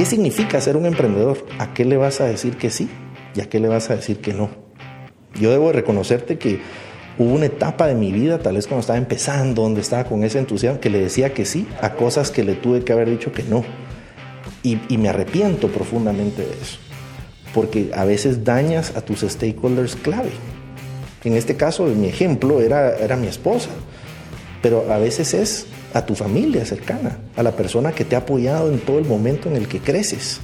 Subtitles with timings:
[0.00, 1.44] ¿Qué significa ser un emprendedor?
[1.58, 2.88] ¿A qué le vas a decir que sí
[3.34, 4.48] y a qué le vas a decir que no?
[5.38, 6.58] Yo debo reconocerte que
[7.18, 10.38] hubo una etapa de mi vida, tal vez cuando estaba empezando, donde estaba con ese
[10.38, 13.42] entusiasmo, que le decía que sí a cosas que le tuve que haber dicho que
[13.42, 13.62] no.
[14.62, 16.78] Y, y me arrepiento profundamente de eso,
[17.52, 20.30] porque a veces dañas a tus stakeholders clave.
[21.24, 23.68] En este caso, mi ejemplo era, era mi esposa,
[24.62, 28.70] pero a veces es a tu familia cercana, a la persona que te ha apoyado
[28.70, 30.40] en todo el momento en el que creces.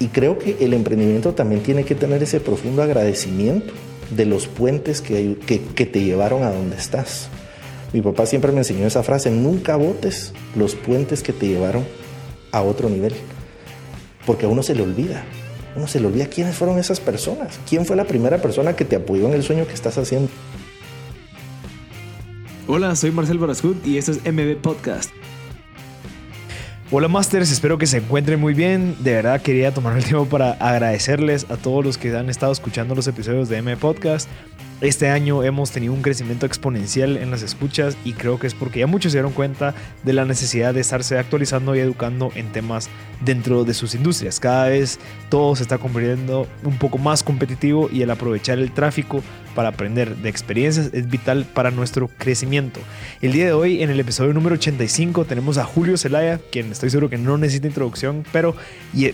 [0.00, 3.72] Y creo que el emprendimiento también tiene que tener ese profundo agradecimiento
[4.10, 7.28] de los puentes que, que, te llevaron a donde estás.
[7.92, 11.84] Mi papá siempre me enseñó esa frase, nunca votes los puentes que te llevaron
[12.52, 13.14] a otro nivel,
[14.26, 15.24] porque a uno se le olvida,
[15.76, 18.96] uno se le olvida quiénes fueron esas personas, quién fue la primera persona que te
[18.96, 20.28] apoyó en el sueño que estás haciendo.
[22.70, 25.10] Hola, soy Marcel Barascut y esto es MB Podcast.
[26.90, 28.94] Hola Masters, espero que se encuentren muy bien.
[29.00, 32.94] De verdad quería tomar el tiempo para agradecerles a todos los que han estado escuchando
[32.94, 34.28] los episodios de MB Podcast.
[34.82, 38.80] Este año hemos tenido un crecimiento exponencial en las escuchas y creo que es porque
[38.80, 42.90] ya muchos se dieron cuenta de la necesidad de estarse actualizando y educando en temas
[43.24, 44.38] dentro de sus industrias.
[44.38, 49.22] Cada vez todo se está convirtiendo un poco más competitivo y el aprovechar el tráfico
[49.58, 52.78] para aprender de experiencias es vital para nuestro crecimiento.
[53.20, 56.90] El día de hoy, en el episodio número 85, tenemos a Julio Zelaya, quien estoy
[56.90, 58.54] seguro que no necesita introducción, pero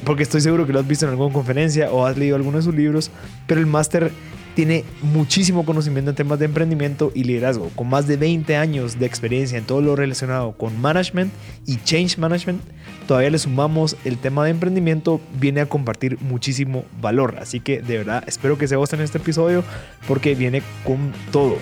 [0.04, 2.62] porque estoy seguro que lo has visto en alguna conferencia o has leído alguno de
[2.62, 3.10] sus libros,
[3.46, 4.12] pero el máster
[4.54, 9.06] tiene muchísimo conocimiento en temas de emprendimiento y liderazgo, con más de 20 años de
[9.06, 11.32] experiencia en todo lo relacionado con management
[11.66, 12.60] y change management.
[13.06, 17.36] Todavía le sumamos el tema de emprendimiento, viene a compartir muchísimo valor.
[17.41, 19.64] Así que de verdad espero que se gusten este episodio
[20.06, 21.58] porque viene con todo.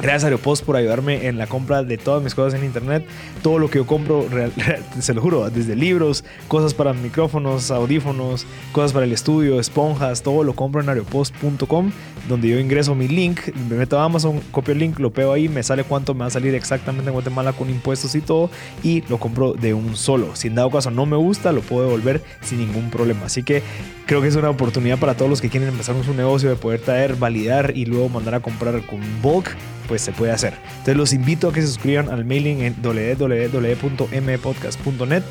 [0.00, 3.04] Gracias a por ayudarme en la compra de todas mis cosas en internet.
[3.42, 4.26] Todo lo que yo compro,
[4.98, 10.42] se lo juro, desde libros, cosas para micrófonos, audífonos, cosas para el estudio, esponjas, todo
[10.42, 11.92] lo compro en aeropost.com,
[12.28, 15.48] donde yo ingreso mi link, me meto a Amazon, copio el link, lo pego ahí,
[15.48, 18.50] me sale cuánto me va a salir exactamente en Guatemala con impuestos y todo,
[18.82, 20.36] y lo compro de un solo.
[20.36, 23.26] Si en dado caso no me gusta, lo puedo devolver sin ningún problema.
[23.26, 23.62] Así que
[24.06, 26.80] creo que es una oportunidad para todos los que quieren empezar un negocio de poder
[26.80, 29.50] traer, validar y luego mandar a comprar con bulk
[29.90, 30.54] pues se puede hacer.
[30.70, 35.24] Entonces los invito a que se suscriban al mailing en www.mpodcast.net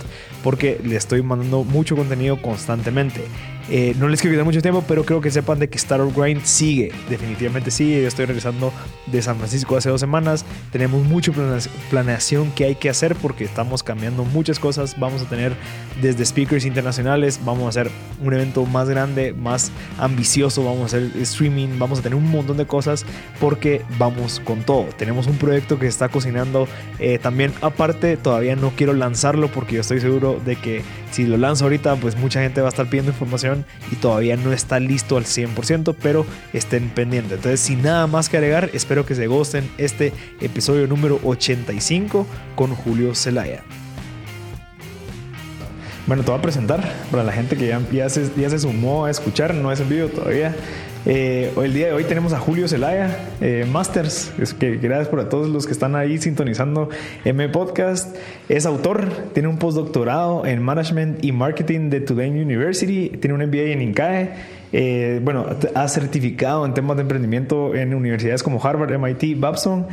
[0.44, 3.22] porque le estoy mandando mucho contenido constantemente.
[3.70, 6.44] Eh, no les quiero quitar mucho tiempo, pero creo que sepan de que Startup Grind
[6.44, 6.79] sigue,
[7.10, 8.02] definitivamente sigue.
[8.02, 8.72] Yo estoy regresando
[9.08, 10.46] de San Francisco hace dos semanas.
[10.72, 11.32] Tenemos mucha
[11.90, 15.00] planeación que hay que hacer porque estamos cambiando muchas cosas.
[15.00, 15.54] Vamos a tener
[16.02, 17.92] desde speakers internacionales, vamos a hacer
[18.24, 22.58] un evento más grande, más ambicioso, vamos a hacer streaming, vamos a tener un montón
[22.58, 23.06] de cosas
[23.40, 24.86] porque vamos con todo.
[24.98, 26.68] Tenemos un proyecto que está cocinando
[27.00, 31.38] eh, también aparte, todavía no quiero lanzarlo porque yo estoy seguro de que si lo
[31.38, 35.18] lanzo ahorita, pues mucha gente va a estar pidiendo información y todavía no está listo
[35.18, 36.26] al 100%, pero
[36.70, 37.38] estén pendientes.
[37.38, 42.76] Entonces, sin nada más que agregar, espero que se gusten este episodio número 85 con
[42.76, 43.64] Julio Zelaya.
[46.06, 49.06] Bueno, te voy a presentar para la gente que ya, ya, se, ya se sumó
[49.06, 50.56] a escuchar, no es en vivo todavía.
[51.06, 54.32] Eh, el día de hoy tenemos a Julio Zelaya, eh, Masters.
[54.40, 56.90] Es que gracias por a todos los que están ahí sintonizando
[57.26, 58.16] M Podcast.
[58.48, 63.72] Es autor, tiene un postdoctorado en Management y Marketing de Tulane University, tiene un MBA
[63.72, 64.59] en INCAE.
[64.72, 69.88] Eh, bueno, ha certificado en temas de emprendimiento en universidades como Harvard, MIT, Babson.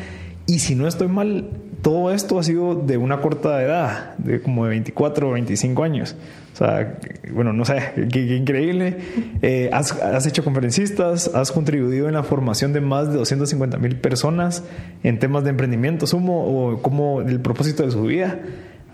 [0.46, 1.50] Y si no estoy mal,
[1.82, 6.16] todo esto ha sido de una corta edad, de como de 24 o 25 años.
[6.52, 6.98] O sea,
[7.32, 8.96] bueno, no sé, qué, increíble.
[9.42, 14.62] Eh, has, hecho conferencistas, has contribuido en la formación de más de 250 mil personas
[15.02, 18.38] en temas de emprendimiento, sumo, o como el propósito de su vida.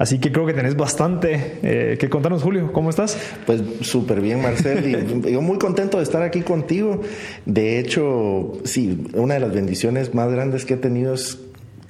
[0.02, 2.72] Así que creo que tenés bastante eh, que contarnos, Julio.
[2.72, 3.16] ¿Cómo estás?
[3.46, 4.84] Pues súper bien, Marcel.
[5.24, 7.02] Y yo muy contento de estar aquí contigo.
[7.46, 11.38] De hecho, sí, una de las bendiciones más grandes que he tenido es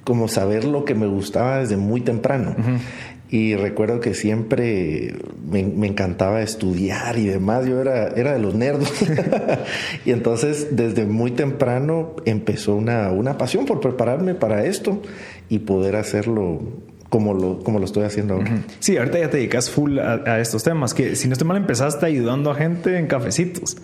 [0.03, 2.55] como saber lo que me gustaba desde muy temprano.
[3.31, 5.15] Y recuerdo que siempre
[5.49, 7.65] me, encantaba estudiar y demás.
[7.65, 8.93] Yo era, era de los nerdos.
[10.05, 15.01] y entonces desde muy temprano empezó una, una pasión por prepararme para esto
[15.49, 16.61] y poder hacerlo
[17.13, 18.63] como lo, como lo estoy haciendo ahora.
[18.79, 22.07] Sí, ahorita ya te dedicas full a, estos temas, que si no estoy mal empezaste
[22.07, 23.77] ayudando a gente en cafecitos.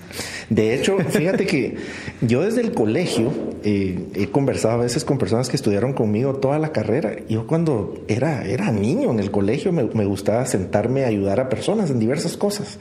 [0.50, 1.78] De hecho, fíjate que
[2.22, 3.31] yo desde el colegio
[3.64, 7.18] eh, he conversado a veces con personas que estudiaron conmigo toda la carrera.
[7.30, 11.50] Yo cuando era, era niño en el colegio me, me gustaba sentarme a ayudar a
[11.50, 12.80] personas en diversas cosas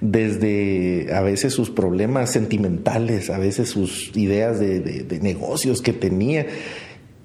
[0.00, 6.46] desde a veces sus problemas sentimentales, a veces sus ideas de, de negocios que tenía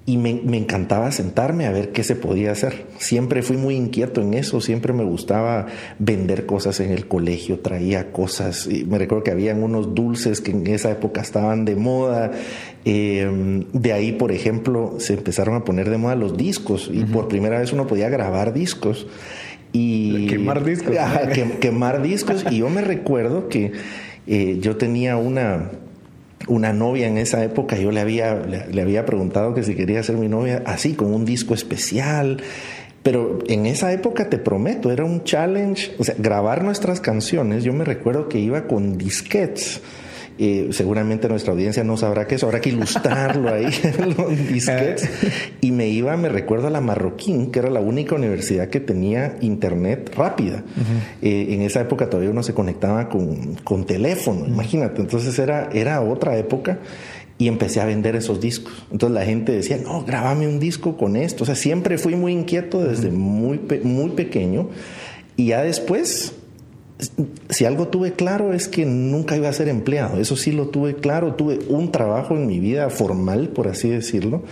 [0.08, 2.86] y me, encantaba sentarme a ver qué se podía hacer.
[2.96, 5.66] Siempre fui muy inquieto en eso, siempre me gustaba
[5.98, 8.68] vender cosas en el colegio, traía cosas.
[8.68, 12.30] Y me recuerdo que habían unos dulces que en esa época estaban de moda.
[12.84, 17.26] Eh, de ahí, por ejemplo, se empezaron a poner de moda los discos y por
[17.26, 19.08] primera vez uno podía grabar discos.
[19.72, 20.96] Y, quemar discos.
[21.60, 22.44] quemar discos.
[22.48, 23.72] y yo me recuerdo que
[24.28, 25.68] eh, yo tenía una
[26.46, 30.16] una novia en esa época, yo le había, le, había preguntado que si quería ser
[30.16, 32.42] mi novia así, con un disco especial.
[33.02, 35.94] Pero en esa época, te prometo, era un challenge.
[35.98, 39.80] O sea, grabar nuestras canciones, yo me recuerdo que iba con disquets
[40.70, 45.08] seguramente nuestra audiencia no sabrá que eso, habrá que ilustrarlo ahí en los disquets.
[45.60, 49.36] Y me iba, me recuerdo a la Marroquín, que era la única universidad que tenía
[49.40, 50.62] internet rápida.
[51.22, 55.00] Eh, en esa época todavía uno se conectaba con, con teléfono, imagínate.
[55.00, 56.78] Entonces era, era otra época
[57.38, 58.86] y empecé a vender esos discos.
[58.90, 61.44] Entonces la gente decía, no, grabame un disco con esto.
[61.44, 64.68] O sea, siempre fui muy inquieto desde muy, muy pequeño.
[65.36, 66.34] Y ya después
[67.50, 70.18] si algo tuve claro es que nunca iba a ser empleado.
[70.18, 71.34] Eso sí lo tuve claro.
[71.34, 74.42] Tuve un trabajo en mi vida formal, por así decirlo.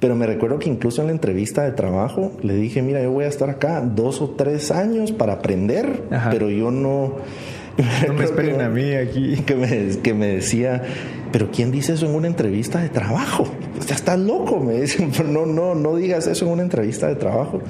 [0.00, 3.24] Pero me recuerdo que incluso en la entrevista de trabajo le dije, mira, yo voy
[3.24, 7.16] a estar acá dos o tres años para aprender, pero yo no...
[8.08, 9.36] No me esperen a mí aquí.
[9.46, 10.82] Que me, que me decía,
[11.32, 13.46] pero ¿quién dice eso en una entrevista de trabajo?
[13.86, 17.60] Ya estás loco, me dicen, no, no, no digas eso en una entrevista de trabajo.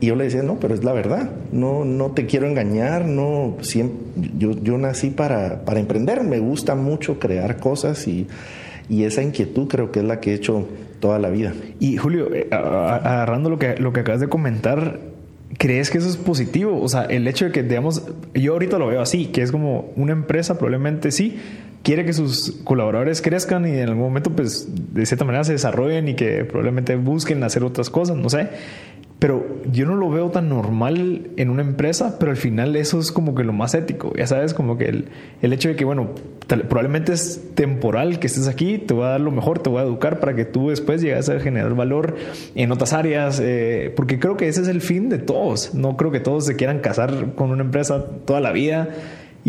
[0.00, 3.56] Y yo le decía, no, pero es la verdad, no, no te quiero engañar, no,
[3.60, 3.96] siempre,
[4.38, 8.26] yo, yo nací para, para emprender, me gusta mucho crear cosas y,
[8.88, 10.66] y, esa inquietud creo que es la que he hecho
[11.00, 11.54] toda la vida.
[11.80, 15.00] Y Julio, eh, agarrando lo que, lo que acabas de comentar,
[15.58, 16.80] ¿crees que eso es positivo?
[16.80, 18.02] O sea, el hecho de que, digamos,
[18.34, 21.38] yo ahorita lo veo así, que es como una empresa probablemente sí,
[21.86, 26.08] quiere que sus colaboradores crezcan y en algún momento, pues, de cierta manera se desarrollen
[26.08, 28.48] y que probablemente busquen hacer otras cosas, no sé.
[29.18, 33.10] Pero yo no lo veo tan normal en una empresa, pero al final eso es
[33.10, 34.12] como que lo más ético.
[34.14, 35.08] Ya sabes, como que el,
[35.40, 36.10] el hecho de que, bueno,
[36.46, 39.84] probablemente es temporal que estés aquí, te voy a dar lo mejor, te voy a
[39.84, 42.16] educar para que tú después llegues a generar valor
[42.54, 45.74] en otras áreas, eh, porque creo que ese es el fin de todos.
[45.74, 48.90] No creo que todos se quieran casar con una empresa toda la vida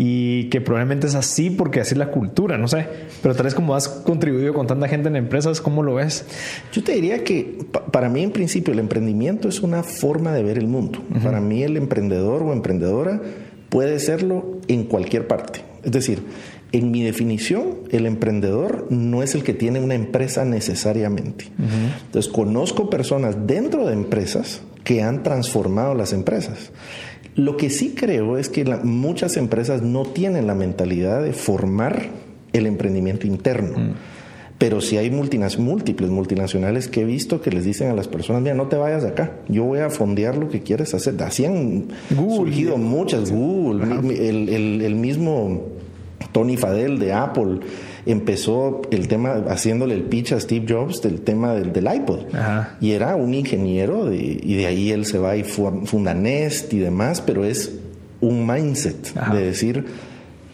[0.00, 2.86] y que probablemente es así porque así es la cultura, no sé.
[3.20, 6.24] Pero tal vez como has contribuido con tanta gente en empresas, ¿cómo lo ves?
[6.72, 7.58] Yo te diría que
[7.90, 11.02] para mí en principio el emprendimiento es una forma de ver el mundo.
[11.24, 13.20] Para mí el emprendedor o emprendedora
[13.70, 15.62] puede serlo en cualquier parte.
[15.82, 16.22] Es decir,
[16.70, 21.46] en mi definición, el emprendedor no es el que tiene una empresa necesariamente.
[22.06, 26.70] Entonces, conozco personas dentro de empresas que han transformado las empresas.
[27.38, 32.08] Lo que sí creo es que muchas empresas no tienen la mentalidad de formar
[32.52, 33.78] el emprendimiento interno.
[33.78, 33.92] Mm.
[34.58, 38.56] Pero sí hay múltiples multinacionales que he visto que les dicen a las personas, mira,
[38.56, 41.14] no te vayas de acá, yo voy a fondear lo que quieres hacer.
[41.22, 43.84] Así han surgido muchas, Google,
[44.84, 45.62] el, mismo
[46.32, 47.60] Tony Fadell de Apple
[48.12, 52.20] empezó el tema haciéndole el pitch a Steve Jobs del tema del, del iPod.
[52.80, 57.20] Y era un ingeniero y de ahí él se va y funda Nest y demás,
[57.20, 57.78] pero es
[58.20, 59.84] un mindset de decir,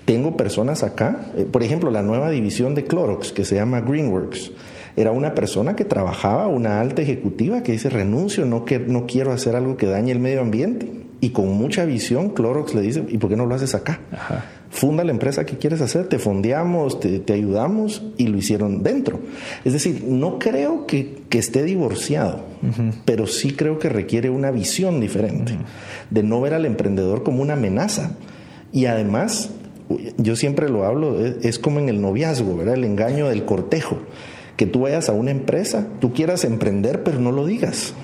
[0.04, 4.52] tengo personas acá, eh, por ejemplo, la nueva división de Clorox que se llama Greenworks.
[4.96, 9.32] Era una persona que trabajaba, una alta ejecutiva que dice renuncio, no, que, no quiero
[9.32, 11.03] hacer algo que dañe el medio ambiente.
[11.24, 14.00] Y con mucha visión, Clorox le dice, ¿y por qué no lo haces acá?
[14.12, 19.20] Ajá funda la empresa que quieres hacer, te fondeamos, te, ayudamos y lo hicieron dentro.
[19.64, 22.44] Es decir, no creo que, esté divorciado,
[23.04, 25.56] pero sí creo que requiere una visión diferente,
[26.10, 28.12] de no ver al emprendedor como una amenaza.
[28.72, 29.50] Y además,
[30.16, 32.74] yo siempre lo hablo, es, como en el noviazgo, ¿verdad?
[32.74, 33.98] El engaño del cortejo.
[34.56, 37.94] Que tú vayas a una empresa, tú quieras emprender, pero no lo digas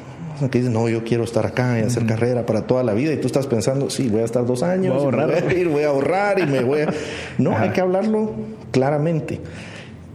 [0.48, 3.16] que dices, no, yo quiero estar acá y hacer carrera para toda la vida, y
[3.16, 5.68] tú estás pensando, sí, voy a estar dos años, voy a ahorrar, voy a, ir,
[5.68, 6.94] voy a ahorrar y me voy a...
[7.38, 8.32] No, hay que hablarlo
[8.70, 9.40] claramente.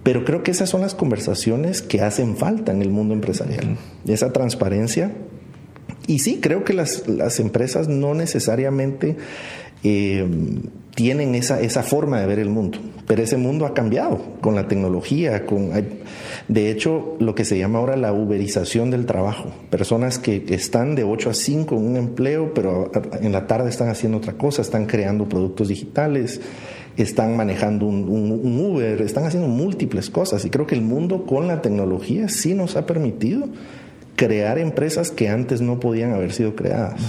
[0.04, 3.78] Pero creo que esas son las conversaciones que hacen falta en el mundo empresarial.
[4.08, 5.12] Esa transparencia.
[6.06, 9.18] Y sí, creo que las, las empresas no necesariamente
[9.84, 10.28] eh,
[10.94, 12.80] tienen esa, esa forma de ver el mundo.
[13.08, 15.72] Pero ese mundo ha cambiado con la tecnología, con...
[16.48, 19.52] De hecho, lo que se llama ahora la uberización del trabajo.
[19.72, 23.90] Personas que, están de 8 a 5 en un empleo, pero en la tarde están
[23.90, 26.42] haciendo otra cosa, están creando productos digitales,
[26.98, 30.46] están manejando un, un, Uber, están haciendo múltiples cosas.
[30.46, 33.50] Y creo que el mundo con la tecnología sí nos ha permitido
[34.16, 37.02] crear empresas que antes no podían haber sido creadas.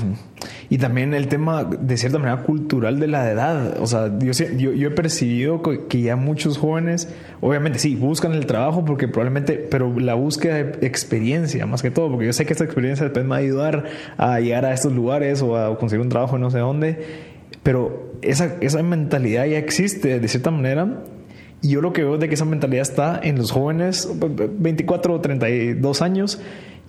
[0.69, 3.81] Y también el tema, de cierta manera, cultural de la edad.
[3.81, 7.09] O sea, yo, yo, he percibido que ya muchos jóvenes,
[7.41, 12.11] obviamente sí, buscan el trabajo porque probablemente, pero la búsqueda de experiencia más que todo,
[12.11, 13.85] porque yo sé que esta experiencia después me va a ayudar
[14.17, 16.99] a llegar a estos lugares o a conseguir un trabajo no sé dónde.
[17.63, 21.03] Pero esa, esa mentalidad ya existe de cierta manera
[21.63, 25.21] y yo lo que veo de que esa mentalidad está en los jóvenes, 24 o
[25.21, 26.41] 32 años,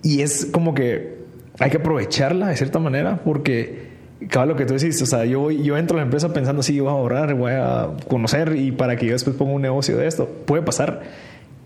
[0.02, 1.17] y es como que
[1.58, 3.88] hay que aprovecharla de cierta manera porque
[4.28, 6.80] cada lo que tú decís, o sea, yo, yo entro a la empresa pensando sí,
[6.80, 10.06] voy a ahorrar, voy a conocer y para que yo después ponga un negocio de
[10.06, 11.02] esto, puede pasar.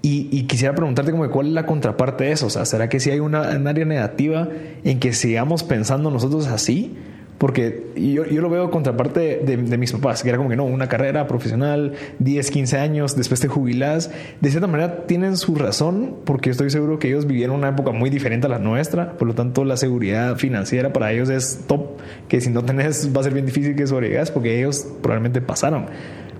[0.04, 3.10] Y, quisiera preguntarte como cuál es la contraparte de eso, o sea, ¿será que si
[3.10, 4.48] hay una, un área negativa
[4.82, 6.96] en que sigamos pensando nosotros así?
[7.42, 10.62] Porque yo, yo lo veo contraparte de, de, mis papás, que era como que no,
[10.62, 14.12] una carrera profesional, 10, 15 años, después te jubilas.
[14.40, 18.10] De cierta manera tienen su razón, porque estoy seguro que ellos vivieron una época muy
[18.10, 19.18] diferente a la nuestra.
[19.18, 23.22] Por lo tanto, la seguridad financiera para ellos es top, que si no tenés va
[23.22, 25.86] a ser bien difícil que sobrevigas, porque ellos probablemente pasaron.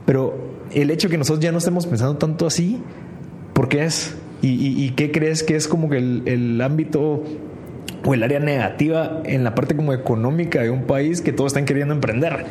[0.06, 2.80] Pero el hecho que nosotros ya no estemos pensando tanto así,
[3.54, 4.14] ¿por qué es?
[4.40, 7.24] ¿Y, y, qué crees que es como que el, el ámbito
[8.04, 11.64] o el área negativa en la parte como económica de un país que todos están
[11.64, 12.46] queriendo emprender?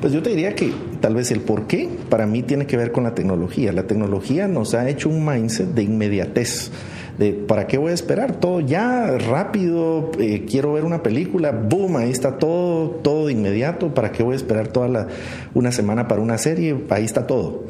[0.00, 2.92] Pues yo te diría que tal vez el por qué para mí tiene que ver
[2.92, 3.72] con la tecnología.
[3.72, 6.70] La tecnología nos ha hecho un mindset de inmediatez.
[7.18, 11.96] De para qué voy a esperar todo ya rápido, eh, quiero ver una película, boom,
[11.96, 15.06] ahí está todo, todo de inmediato, para qué voy a esperar toda la,
[15.54, 17.66] una semana para una serie, ahí está todo.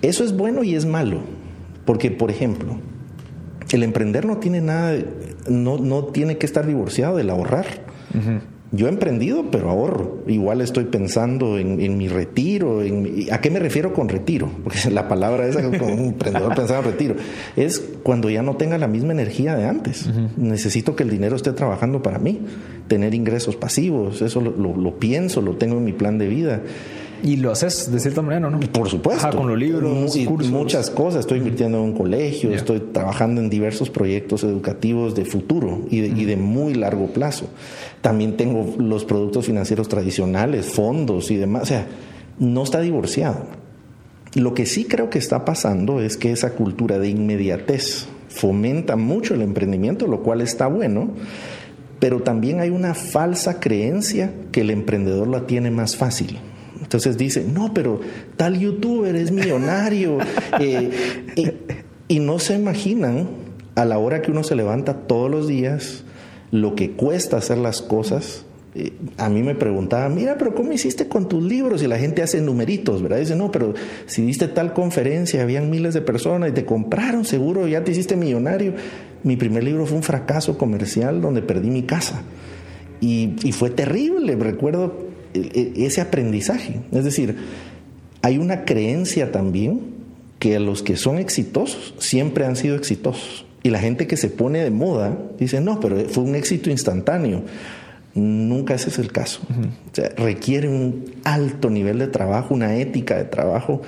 [0.00, 1.20] Eso es bueno y es malo,
[1.84, 2.78] porque por ejemplo,
[3.76, 4.96] el emprender no tiene nada,
[5.48, 7.66] no, no tiene que estar divorciado del ahorrar.
[8.70, 10.18] Yo he emprendido, pero ahorro.
[10.26, 12.82] Igual estoy pensando en, mi retiro.
[12.82, 14.50] En, ¿A qué me refiero con retiro?
[14.64, 17.14] Porque la palabra esa, como un emprendedor pensando en retiro,
[17.56, 20.08] es cuando ya no tenga la misma energía de antes.
[20.36, 22.40] Necesito que el dinero esté trabajando para mí,
[22.88, 24.20] tener ingresos pasivos.
[24.20, 26.60] Eso lo pienso, lo tengo en mi plan de vida.
[27.22, 28.60] Y lo haces de cierta manera, ¿no?
[28.60, 29.30] Por supuesto.
[29.36, 31.20] con los libros, y muchas cosas.
[31.20, 36.08] Estoy invirtiendo en un colegio, estoy trabajando en diversos proyectos educativos de futuro y de,
[36.08, 37.48] y de, muy largo plazo.
[38.00, 41.62] También tengo los productos financieros tradicionales, fondos y demás.
[41.62, 41.86] O sea,
[42.38, 43.46] no está divorciado.
[44.34, 49.34] Lo que sí creo que está pasando es que esa cultura de inmediatez fomenta mucho
[49.34, 51.10] el emprendimiento, lo cual está bueno,
[51.98, 56.38] pero también hay una falsa creencia que el emprendedor la tiene más fácil.
[56.82, 58.00] Entonces dice, no, pero
[58.36, 60.18] tal youtuber es millonario.
[60.60, 60.90] Eh,
[62.08, 63.28] y, no se imaginan
[63.74, 66.04] a la hora que uno se levanta todos los días
[66.50, 68.44] lo que cuesta hacer las cosas.
[68.74, 71.82] Eh, a mí me preguntaba, mira, pero ¿cómo hiciste con tus libros?
[71.82, 73.18] Y la gente hace numeritos, ¿verdad?
[73.18, 73.74] Dice, no, pero
[74.06, 78.16] si diste tal conferencia, habían miles de personas y te compraron, seguro ya te hiciste
[78.16, 78.72] millonario.
[79.22, 82.22] Mi primer libro fue un fracaso comercial donde perdí mi casa.
[83.00, 84.34] Y, y fue terrible.
[84.34, 86.80] Recuerdo ese aprendizaje.
[86.92, 87.36] Es decir,
[88.22, 89.80] hay una creencia también
[90.38, 93.46] que los que son exitosos siempre han sido exitosos.
[93.62, 97.42] Y la gente que se pone de moda dice, no, pero fue un éxito instantáneo.
[98.14, 99.40] Nunca ese es el caso.
[100.16, 103.82] requiere un alto nivel de trabajo, una ética de trabajo.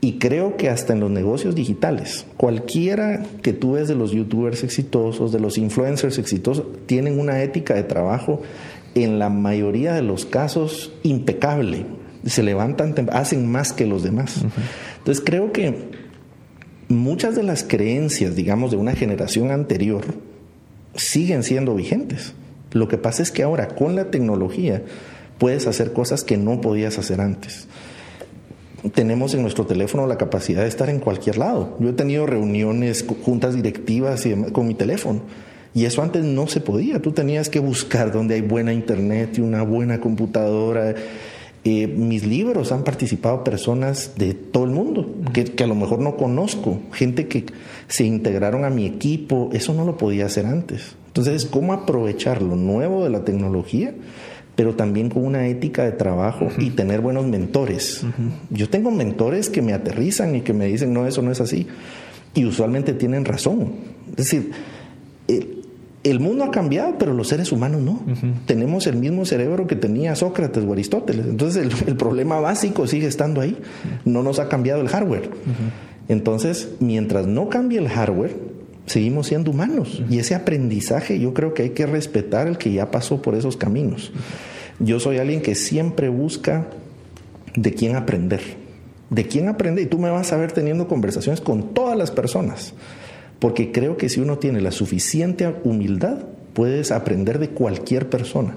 [0.00, 4.62] Y creo que hasta en los negocios digitales, cualquiera que tú ves de los youtubers
[4.62, 8.40] exitosos, de los influencers exitosos, tienen una ética de trabajo
[8.94, 11.86] en la mayoría de los casos impecable.
[12.24, 14.44] Se levantan, hacen más que los demás.
[14.98, 15.90] Entonces creo que
[16.88, 20.04] muchas de las creencias, digamos, de una generación anterior
[20.94, 22.34] siguen siendo vigentes.
[22.72, 24.82] Lo que pasa es que ahora con la tecnología
[25.38, 27.68] puedes hacer cosas que no podías hacer antes.
[28.94, 31.76] Tenemos en nuestro teléfono la capacidad de estar en cualquier lado.
[31.80, 35.22] Yo he tenido reuniones, juntas directivas con mi teléfono
[35.78, 37.00] y eso antes no se podía.
[37.00, 40.92] Tú tenías que buscar donde hay buena internet y una buena computadora.
[41.62, 46.00] Eh, mis libros han participado personas de todo el mundo, que, que, a lo mejor
[46.00, 47.46] no conozco, gente que
[47.86, 50.96] se integraron a mi equipo, eso no lo podía hacer antes.
[51.06, 53.94] Entonces, ¿cómo aprovechar lo nuevo de la tecnología,
[54.56, 58.02] pero también con una ética de trabajo y tener buenos mentores?
[58.50, 61.68] Yo tengo mentores que me aterrizan y que me dicen, no, eso no es así,
[62.34, 63.74] y usualmente tienen razón.
[64.10, 64.50] Es decir,
[65.28, 65.57] el
[66.20, 68.00] mundo ha cambiado, pero los seres humanos no.
[68.46, 71.26] Tenemos el mismo cerebro que tenía Sócrates o Aristóteles.
[71.26, 73.56] Entonces el, problema básico sigue estando ahí.
[74.04, 75.30] No nos ha cambiado el hardware.
[76.08, 78.36] Entonces, mientras no cambie el hardware,
[78.86, 80.02] seguimos siendo humanos.
[80.08, 83.56] Y ese aprendizaje yo creo que hay que respetar el que ya pasó por esos
[83.56, 84.12] caminos.
[84.78, 86.68] Yo soy alguien que siempre busca
[87.54, 88.40] de quién aprender.
[89.10, 89.84] De quién aprender.
[89.84, 92.72] Y tú me vas a ver teniendo conversaciones con todas las personas
[93.38, 96.18] porque creo que si uno tiene la suficiente humildad,
[96.54, 98.56] puedes aprender de cualquier persona.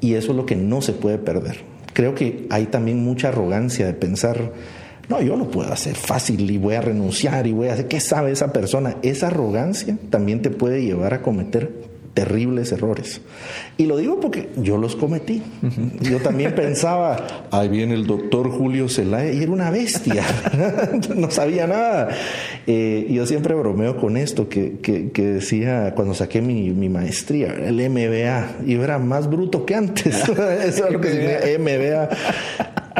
[0.00, 1.58] Y eso es lo que no se puede perder.
[1.92, 4.52] Creo que hay también mucha arrogancia de pensar,
[5.08, 8.00] no, yo lo puedo hacer fácil y voy a renunciar y voy a hacer, ¿qué
[8.00, 8.96] sabe esa persona?
[9.02, 13.20] Esa arrogancia también te puede llevar a cometer terribles errores.
[13.76, 15.42] Y lo digo porque yo los cometí.
[16.00, 20.24] Yo también pensaba, ahí viene el doctor Julio Zelaya, y era una bestia,
[21.16, 22.08] no sabía nada.
[22.66, 27.76] Eh, yo siempre bromeo con esto, que, que, decía cuando saqué mi, mi, maestría, el
[27.88, 30.28] MBA, y yo era más bruto que antes.
[30.64, 32.08] Eso es lo que significa MBA.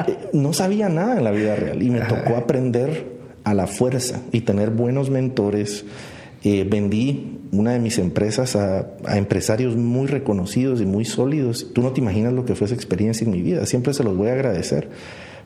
[0.07, 4.21] Eh, no sabía nada en la vida real y me tocó aprender a la fuerza
[4.33, 5.85] y tener buenos mentores.
[6.43, 11.69] Eh, vendí una de mis empresas a, empresarios muy reconocidos y muy sólidos.
[11.73, 13.67] Tú no te imaginas lo que fue esa experiencia en mi vida.
[13.67, 14.89] Siempre se los voy a agradecer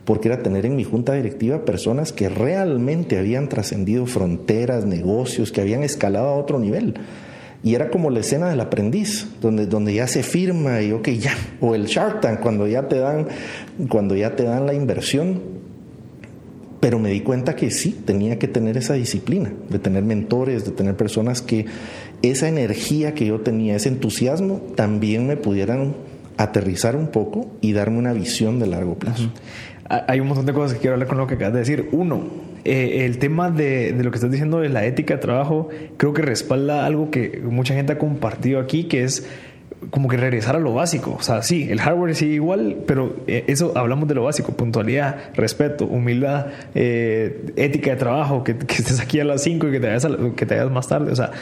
[0.04, 5.62] porque era tener en mi junta directiva personas que realmente habían trascendido fronteras, negocios, que
[5.62, 6.94] habían escalado a otro nivel.
[7.62, 11.32] Y era como la escena del aprendiz, donde, donde ya se firma y ok, ya,
[11.62, 13.28] o el Shark Tank, cuando ya te dan,
[13.88, 15.40] cuando ya te dan la inversión,
[16.84, 20.70] pero me di cuenta que sí, tenía que tener esa disciplina, de tener mentores, de
[20.70, 21.64] tener personas que
[22.20, 25.94] esa energía que yo tenía, ese entusiasmo, también me pudieran
[26.36, 29.30] aterrizar un poco y darme una visión de largo plazo.
[29.88, 31.88] Hay un montón de cosas que quiero hablar con lo que acabas de decir.
[31.92, 32.24] Uno,
[32.66, 36.12] eh, el tema de, de, lo que estás diciendo de la ética de trabajo, creo
[36.12, 39.26] que respalda algo que mucha gente ha compartido aquí, que es
[39.90, 41.16] como que regresar a lo básico.
[41.18, 45.16] O sea, sí, el hardware sigue igual, pero eh, eso hablamos de lo básico: puntualidad,
[45.34, 49.86] respeto, humildad, eh, ética de trabajo, que, estés aquí a las 5 y que te,
[49.86, 51.12] vayas que te vayas más tarde.
[51.12, 51.32] O sea,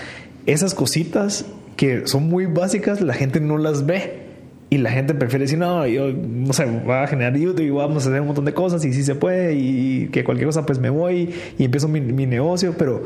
[0.46, 1.46] esas cositas
[1.76, 4.22] que son muy básicas, la gente no las ve.
[4.70, 8.06] Y la gente prefiere decir, no, yo no sé, voy a generar YouTube y vamos
[8.06, 10.78] a hacer un montón de cosas y sí se puede y que cualquier cosa pues
[10.78, 13.04] me voy y empiezo mi, mi negocio, pero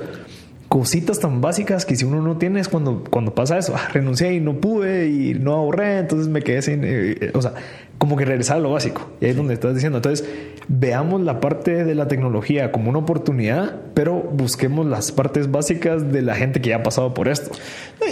[0.68, 4.34] cositas tan básicas que si uno no tiene es cuando, cuando pasa eso, ah, renuncié
[4.34, 7.54] y no pude y no ahorré, entonces me quedé sin, eh, o sea,
[7.98, 9.10] como que regresar a lo básico.
[9.20, 9.98] Y ahí es donde estás diciendo.
[9.98, 10.28] Entonces,
[10.68, 16.22] veamos la parte de la tecnología como una oportunidad, pero busquemos las partes básicas de
[16.22, 17.50] la gente que ya ha pasado por esto.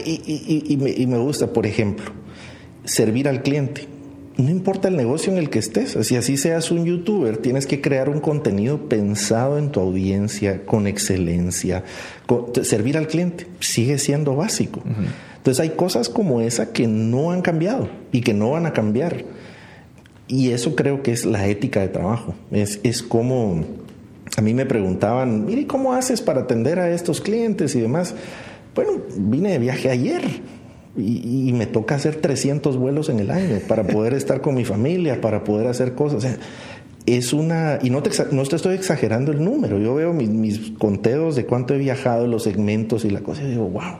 [0.04, 2.12] Y, me, y me gusta, por ejemplo,
[2.84, 3.93] servir al cliente
[4.36, 7.80] no importa el negocio en el que estés, si así seas un youtuber, tienes que
[7.80, 11.84] crear un contenido pensado en tu audiencia, con excelencia.
[12.62, 14.82] servir al cliente sigue siendo básico.
[15.36, 19.24] Entonces hay cosas como esa que no han cambiado y que no van a cambiar.
[20.26, 22.34] Y eso creo que es la ética de trabajo.
[22.50, 23.62] Es, es como,
[24.36, 28.14] a mí me preguntaban, mire, ¿cómo haces para atender a estos clientes y demás?
[28.74, 30.22] Bueno, vine de viaje ayer
[30.96, 35.20] y, me toca hacer 300 vuelos en el año para poder estar con mi familia,
[35.20, 36.38] para poder hacer cosas.
[37.06, 40.72] es una, y no te, no te estoy exagerando el número, yo veo mis, mis
[40.78, 43.98] conteos de cuánto he viajado, los segmentos y la cosa, y digo, wow.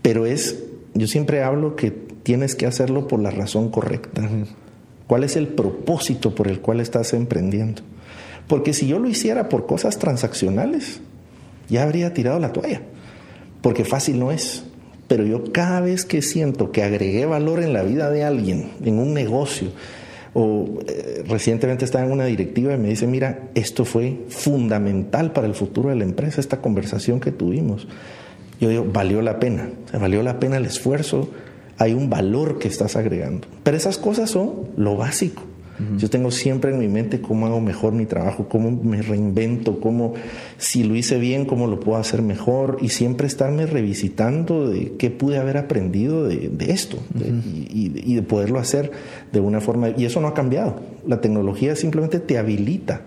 [0.00, 0.62] pero es,
[0.94, 4.28] yo siempre hablo que tienes que hacerlo por la razón correcta.
[5.06, 7.82] ¿Cuál es el propósito por el cual estás emprendiendo?
[8.48, 11.00] Porque si yo lo hiciera por cosas transaccionales,
[11.68, 12.82] ya habría tirado la toalla,
[13.60, 14.64] porque fácil no es
[15.12, 18.98] pero yo cada vez que siento que agregué valor en la vida de alguien, en
[18.98, 19.68] un negocio,
[20.32, 25.46] o eh, recientemente estaba en una directiva y me dice, mira, esto fue fundamental para
[25.46, 27.86] el futuro de la empresa, esta conversación que tuvimos.
[28.58, 29.68] Yo digo, valió la pena,
[30.00, 31.28] valió la pena el esfuerzo,
[31.76, 33.46] hay un valor que estás agregando.
[33.64, 35.42] Pero esas cosas son lo básico.
[35.98, 40.14] Yo tengo siempre en mi mente cómo hago mejor mi trabajo, cómo me reinvento, cómo
[40.58, 45.10] si lo hice bien, cómo lo puedo hacer mejor y siempre estarme revisitando de qué
[45.10, 48.92] pude haber aprendido de, esto y, y, de poderlo hacer
[49.32, 49.90] de una forma.
[49.96, 50.80] Y eso no ha cambiado.
[51.06, 53.02] La tecnología simplemente te habilita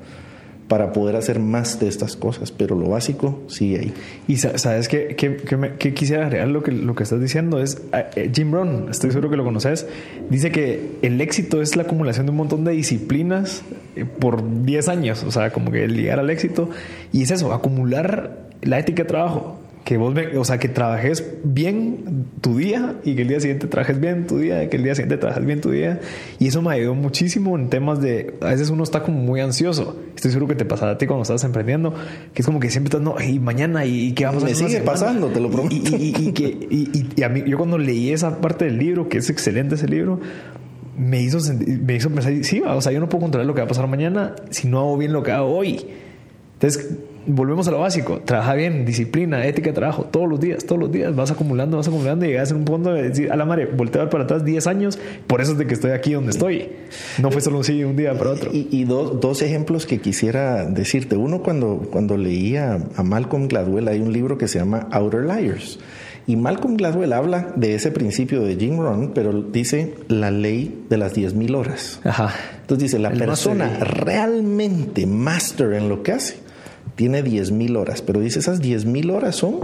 [0.68, 3.94] para poder hacer más de estas cosas, pero lo básico sigue ahí.
[4.28, 8.32] Y sabes que, que, quisiera agregar lo que, lo que estás diciendo es ah, eh,
[8.34, 9.86] Jim Brown, estoy seguro que lo conoces,
[10.30, 13.62] dice que el éxito es la acumulación de un montón de disciplinas
[13.96, 16.70] eh, por 10 años, o sea, como que el llegar al éxito,
[17.14, 22.26] y es eso, acumular la ética de trabajo que vos, o sea, que trabajes bien
[22.42, 24.96] tu día y que el día siguiente trabajes bien tu día, y que el día
[24.96, 26.00] siguiente trabajes bien tu día.
[26.40, 29.96] Y eso me ayudó muchísimo en temas de, a veces uno está como muy ansioso.
[30.16, 31.94] Estoy seguro que te pasaba a ti cuando estás emprendiendo,
[32.34, 34.64] que es como que siempre estás, no, y mañana, y, qué vamos a hacer.
[34.64, 35.76] Me sigue pasando, te lo prometo.
[35.76, 36.46] Y, que,
[37.16, 40.20] y, a mí, yo cuando leí esa parte del libro, que es excelente ese libro,
[40.98, 43.66] me hizo, me hizo pensar, sí, o sea, yo no puedo controlar lo que va
[43.66, 45.86] a pasar mañana si no hago bien lo que hago hoy.
[46.54, 46.90] Entonces,
[47.28, 50.92] volvemos a lo básico, trabaja bien, disciplina, ética de trabajo, todos los días, todos los
[50.92, 53.66] días, vas acumulando, vas acumulando y llegas a un punto de decir, a la madre,
[53.66, 56.70] voltear para atrás 10 años, por eso es de que estoy aquí donde estoy.
[57.22, 58.52] No fue solo un un día para otro.
[58.54, 61.18] Y, dos, ejemplos que quisiera decirte.
[61.18, 65.80] Uno, cuando, cuando leía a Malcolm Gladwell, hay un libro que se llama Outer Liars.
[66.28, 70.98] Y Malcolm Gladwell habla de ese principio de Jim Rohn, pero dice la ley de
[70.98, 72.00] las 10.000 horas.
[72.04, 72.34] Ajá.
[72.62, 76.45] Entonces dice, la persona realmente master en lo que hace
[76.96, 79.60] tiene 10.000 horas, pero dice esas 10.000 horas son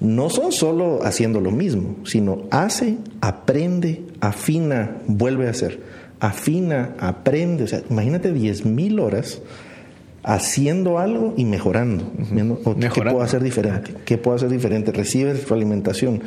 [0.00, 5.80] no son solo haciendo lo mismo, sino hace, aprende, afina, vuelve a hacer.
[6.20, 7.64] Afina, aprende.
[7.64, 9.42] O sea, imagínate 10.000 horas
[10.22, 12.12] haciendo algo y mejorando.
[12.94, 13.92] ¿Qué puedo hacer diferente?
[14.04, 14.92] ¿Qué puedo hacer diferente?
[14.92, 16.22] Recibe su alimentación.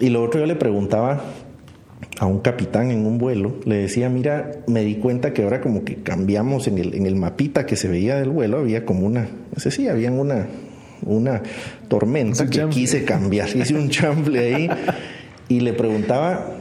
[0.00, 1.22] Y lo otro yo le preguntaba
[2.18, 5.84] a un capitán en un vuelo, le decía, mira, me di cuenta que ahora como
[5.84, 9.22] que cambiamos en el, en el mapita que se veía del vuelo, había como una,
[9.22, 10.46] no sé si había una,
[11.04, 11.42] una
[11.88, 13.48] tormenta que quise cambiar.
[13.56, 14.68] Hice un chamble ahí
[15.48, 16.56] y le preguntaba,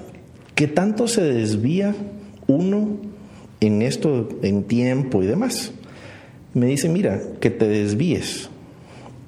[0.56, 1.96] ¿qué tanto se desvía
[2.48, 2.98] uno
[3.60, 5.72] en esto, en tiempo y demás?
[6.54, 8.50] Me dice, mira, que te desvíes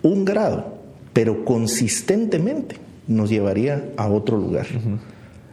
[0.01, 0.75] un grado,
[1.13, 4.67] pero consistentemente nos llevaría a otro lugar.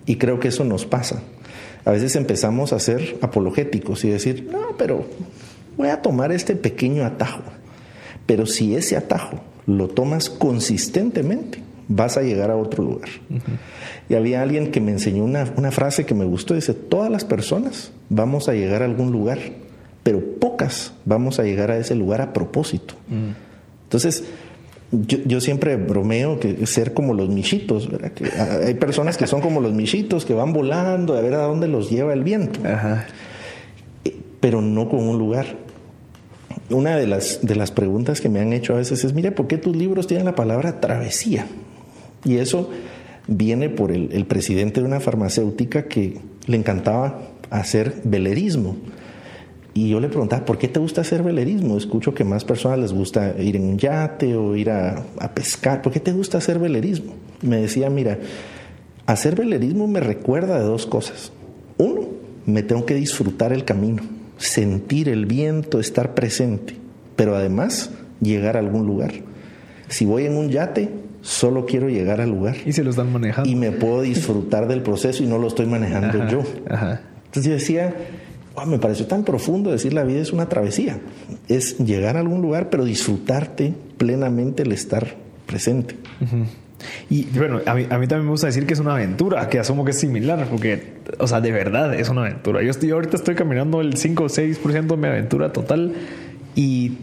[0.07, 1.23] Y creo que eso nos pasa.
[1.85, 5.05] A veces empezamos a ser apologéticos y decir, no, pero
[5.77, 7.43] voy a tomar este pequeño atajo.
[8.27, 13.09] Pero si ese atajo lo tomas consistentemente, vas a llegar a otro lugar.
[14.09, 17.93] Y había alguien que me enseñó una, frase que me gustó, dice, todas las personas
[18.09, 19.39] vamos a llegar a algún lugar,
[20.03, 22.95] pero pocas vamos a llegar a ese lugar a propósito.
[23.09, 23.31] Mm.
[23.85, 24.25] Entonces,
[24.93, 28.27] yo, siempre bromeo que ser como los michitos, Que
[28.67, 31.91] hay personas que son como los michitos que van volando a ver a dónde los
[31.91, 35.47] lleva el viento, eh, pero no con un lugar
[36.71, 39.47] una de las, de las preguntas que me han hecho a veces es, mire, ¿por
[39.47, 41.47] qué tus libros tienen la palabra travesía?
[42.25, 42.71] Y eso
[43.27, 48.77] viene por el, presidente de una farmacéutica que le encantaba hacer velerismo.
[49.75, 51.77] Y yo le preguntaba, ¿por qué te gusta hacer velerismo?
[51.79, 55.81] Escucho que más personas les gusta ir en un yate o ir a, a pescar.
[55.81, 57.15] ¿Por qué te gusta hacer velerismo?
[57.41, 58.19] Me decía, mira,
[59.07, 61.33] hacer velerismo me recuerda de dos cosas.
[61.79, 62.03] Uno,
[62.45, 64.03] me tengo que disfrutar el camino
[64.43, 66.75] sentir el viento, estar presente,
[67.17, 69.13] pero además llegar a algún lugar.
[69.89, 72.57] Si voy en un yate, solo quiero llegar al lugar.
[72.67, 73.49] Y se lo están manejando.
[73.49, 76.43] Y me puedo disfrutar del proceso y no lo estoy manejando yo.
[76.67, 77.95] Entonces yo decía,
[78.67, 81.01] me pareció tan profundo decir la vida es una travesía.
[81.49, 85.97] Es llegar a algún lugar, pero disfrutarte plenamente el estar presente.
[87.09, 89.93] Y bueno, a mí, también me gusta decir que es una aventura, que asumo que
[89.93, 92.63] es similar, porque, o sea, de verdad es una aventura.
[92.63, 95.93] Yo, estoy, ahorita estoy caminando el 5 o 6% de mi aventura total
[96.55, 96.99] y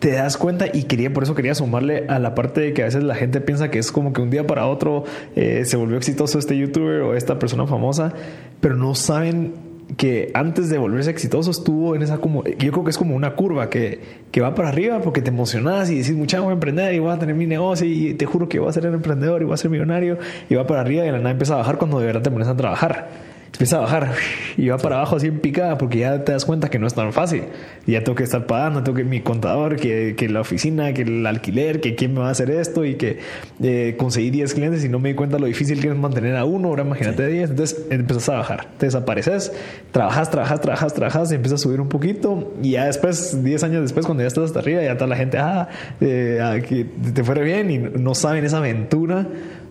[0.00, 2.86] te das cuenta y quería por eso quería sumarle a la parte de que a
[2.86, 5.04] veces la gente piensa que es como que un día para otro
[5.36, 8.14] eh, se volvió exitoso este youtuber o esta persona famosa,
[8.62, 12.90] pero no saben que antes de volverse exitoso estuvo en esa como, yo creo que
[12.90, 14.00] es como una curva que,
[14.30, 17.12] que va para arriba porque te emocionas y decís, mucha voy a emprender y voy
[17.12, 19.54] a tener mi negocio y te juro que voy a ser un emprendedor y voy
[19.54, 22.06] a ser millonario y va para arriba y la nada empieza a bajar cuando de
[22.06, 24.12] verdad te pones a trabajar empieza a bajar
[24.56, 26.94] y va para abajo así en picada porque ya te das cuenta que no es
[26.94, 27.44] tan fácil.
[27.86, 31.26] Ya tengo que estar pagando, tengo que mi contador, que, que la oficina, que el
[31.26, 33.18] alquiler, que quién me va a hacer esto y que
[33.62, 36.44] eh, conseguí 10 clientes y no me di cuenta lo difícil que es mantener a
[36.44, 36.68] uno.
[36.68, 37.50] Ahora imagínate 10.
[37.50, 39.52] Entonces empiezas a bajar, te desapareces,
[39.90, 42.54] trabajas, trabajas, trabajas, trabajas y empiezas a subir un poquito.
[42.62, 45.38] Y ya después, 10 años después, cuando ya estás hasta arriba, ya está la gente,
[45.38, 45.68] ah,
[46.00, 49.26] eh, ah que te fuera bien y no saben esa aventura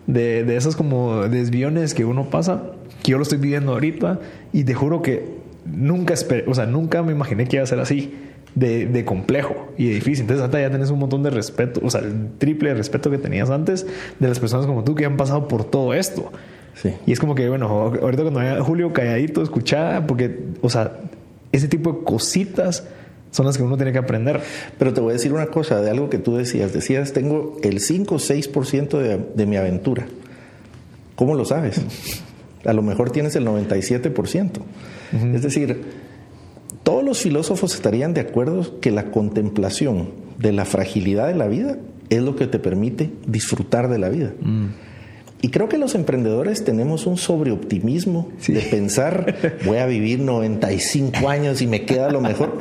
[0.06, 2.62] de, de esos como desviones que uno pasa
[3.02, 4.20] que yo lo estoy viviendo ahorita
[4.52, 6.14] y te juro que nunca
[6.46, 8.14] o sea, nunca me imaginé que iba a ser así.
[8.52, 10.22] De, de, complejo y de difícil.
[10.22, 13.48] Entonces, hasta ya tenés un montón de respeto, o sea, el triple respeto que tenías
[13.48, 13.86] antes
[14.18, 16.32] de las personas como tú que han pasado por todo esto.
[16.74, 16.92] Sí.
[17.06, 20.98] Y es como que, bueno, ahorita cuando vaya Julio calladito, escuchada, porque, o sea,
[21.52, 22.88] ese tipo de cositas
[23.30, 24.40] son las que uno tiene que aprender.
[24.78, 26.72] Pero te voy a decir una cosa de algo que tú decías.
[26.72, 30.06] Decías, tengo el 5 o 6% de, de mi aventura.
[31.14, 31.80] ¿Cómo lo sabes?
[32.64, 34.60] A lo mejor tienes el 97%.
[35.34, 35.82] Es decir,
[36.82, 41.78] todos los filósofos estarían de acuerdo que la contemplación de la fragilidad de la vida
[42.10, 44.32] es lo que te permite disfrutar de la vida.
[44.40, 44.66] Mm.
[45.42, 51.62] Y creo que los emprendedores tenemos un sobreoptimismo de pensar, voy a vivir 95 años
[51.62, 52.58] y me queda lo mejor.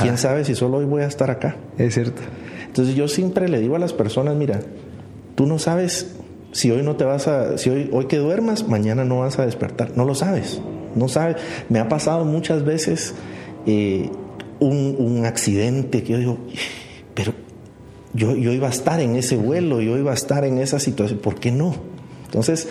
[0.00, 1.56] ¿Quién sabe si solo hoy voy a estar acá?
[1.76, 2.22] Es cierto.
[2.66, 4.60] Entonces yo siempre le digo a las personas, mira,
[5.34, 6.14] tú no sabes
[6.54, 9.44] si hoy no te vas a, si hoy, hoy que duermas, mañana no vas a
[9.44, 9.90] despertar.
[9.96, 10.60] No lo sabes,
[10.94, 11.36] no sabes.
[11.68, 13.12] Me ha pasado muchas veces
[13.66, 14.08] eh,
[14.60, 16.38] un, accidente que yo digo,
[17.14, 17.32] pero
[18.12, 21.18] yo, yo iba a estar en ese vuelo, yo iba a estar en esa situación,
[21.18, 21.74] ¿por qué no?
[22.26, 22.68] Entonces,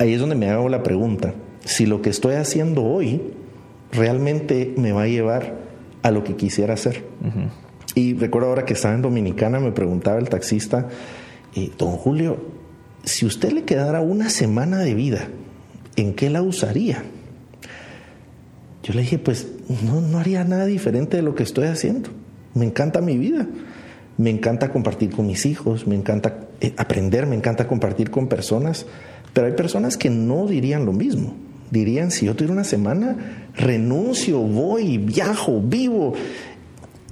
[0.00, 1.32] ahí es donde me hago la pregunta,
[1.64, 3.22] si lo que estoy haciendo hoy
[3.92, 5.58] realmente me va a llevar
[6.02, 7.04] a lo que quisiera hacer.
[7.94, 10.88] Y recuerdo ahora que estaba en Dominicana, me preguntaba el taxista,
[11.54, 12.51] eh, don Julio,
[13.04, 15.28] si usted le quedara una semana de vida,
[15.96, 17.02] ¿en qué la usaría?
[18.82, 22.10] Yo le dije, pues no, haría nada diferente de lo que estoy haciendo.
[22.54, 23.46] Me encanta mi vida.
[24.18, 28.84] Me encanta compartir con mis hijos, me encanta eh, aprender, me encanta compartir con personas,
[29.32, 31.34] pero hay personas que no dirían lo mismo.
[31.70, 36.12] Dirían, si yo tuviera una semana, renuncio, voy, viajo, vivo.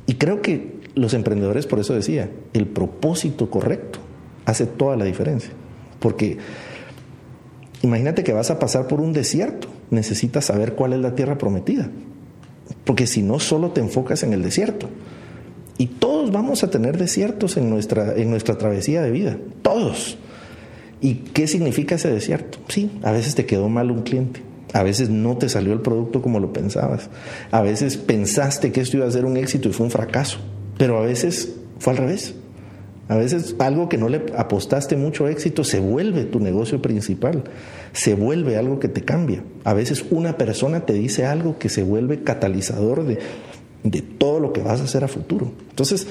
[0.06, 4.00] Y creo que los emprendedores, por eso decía, el propósito correcto
[4.44, 5.50] hace toda la diferencia.
[6.00, 6.38] Porque
[7.82, 11.88] imagínate que vas a pasar por un desierto, necesitas saber cuál es la tierra prometida.
[12.84, 14.88] Porque si no, solo te enfocas en el desierto.
[15.78, 19.38] Y todos vamos a tener desiertos en nuestra, en nuestra travesía de vida.
[19.62, 20.18] Todos.
[21.00, 22.58] ¿Y qué significa ese desierto?
[22.68, 24.42] Sí, a veces te quedó mal un cliente.
[24.72, 27.08] A veces no te salió el producto como lo pensabas.
[27.50, 30.38] A veces pensaste que esto iba a ser un éxito y fue un fracaso.
[30.76, 32.34] Pero a veces fue al revés.
[33.10, 37.42] A veces algo que no le apostaste mucho éxito se vuelve tu negocio principal,
[37.92, 39.42] se vuelve algo que te cambia.
[39.64, 43.18] A veces una persona te dice algo que se vuelve catalizador de,
[43.82, 45.50] de todo lo que vas a hacer a futuro.
[45.70, 46.06] Entonces,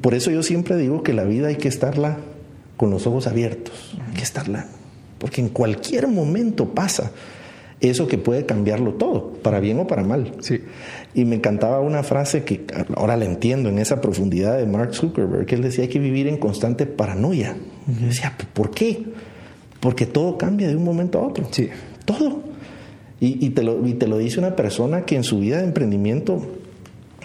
[0.00, 2.18] por eso yo siempre digo que la vida hay que estarla
[2.76, 4.66] con los ojos abiertos, hay que estarla,
[5.18, 7.12] porque en cualquier momento pasa
[7.80, 10.32] eso que puede cambiarlo todo, para bien o para mal.
[10.40, 10.62] Sí.
[11.14, 12.64] Y me encantaba una frase que
[12.96, 16.26] ahora la entiendo en esa profundidad de Mark Zuckerberg, que él decía hay que vivir
[16.26, 17.56] en constante paranoia.
[17.86, 19.04] yo decía, ¿por qué?
[19.80, 21.46] Porque todo cambia de un momento a otro.
[21.50, 21.68] Sí.
[22.04, 22.40] Todo.
[23.24, 26.42] Y, te lo, y te lo dice una persona que en su vida de emprendimiento,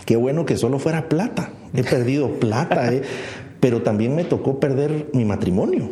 [0.06, 1.54] qué bueno que solo fuera plata.
[1.74, 3.02] He perdido plata, eh,
[3.60, 5.90] pero también me tocó perder mi matrimonio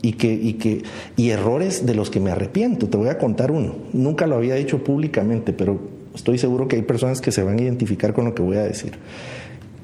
[0.00, 0.82] y, que, y, que,
[1.16, 2.88] y errores de los que me arrepiento.
[2.88, 3.74] Te voy a contar uno.
[3.92, 5.78] Nunca lo había dicho públicamente, pero
[6.14, 8.62] estoy seguro que hay personas que se van a identificar con lo que voy a
[8.62, 8.92] decir.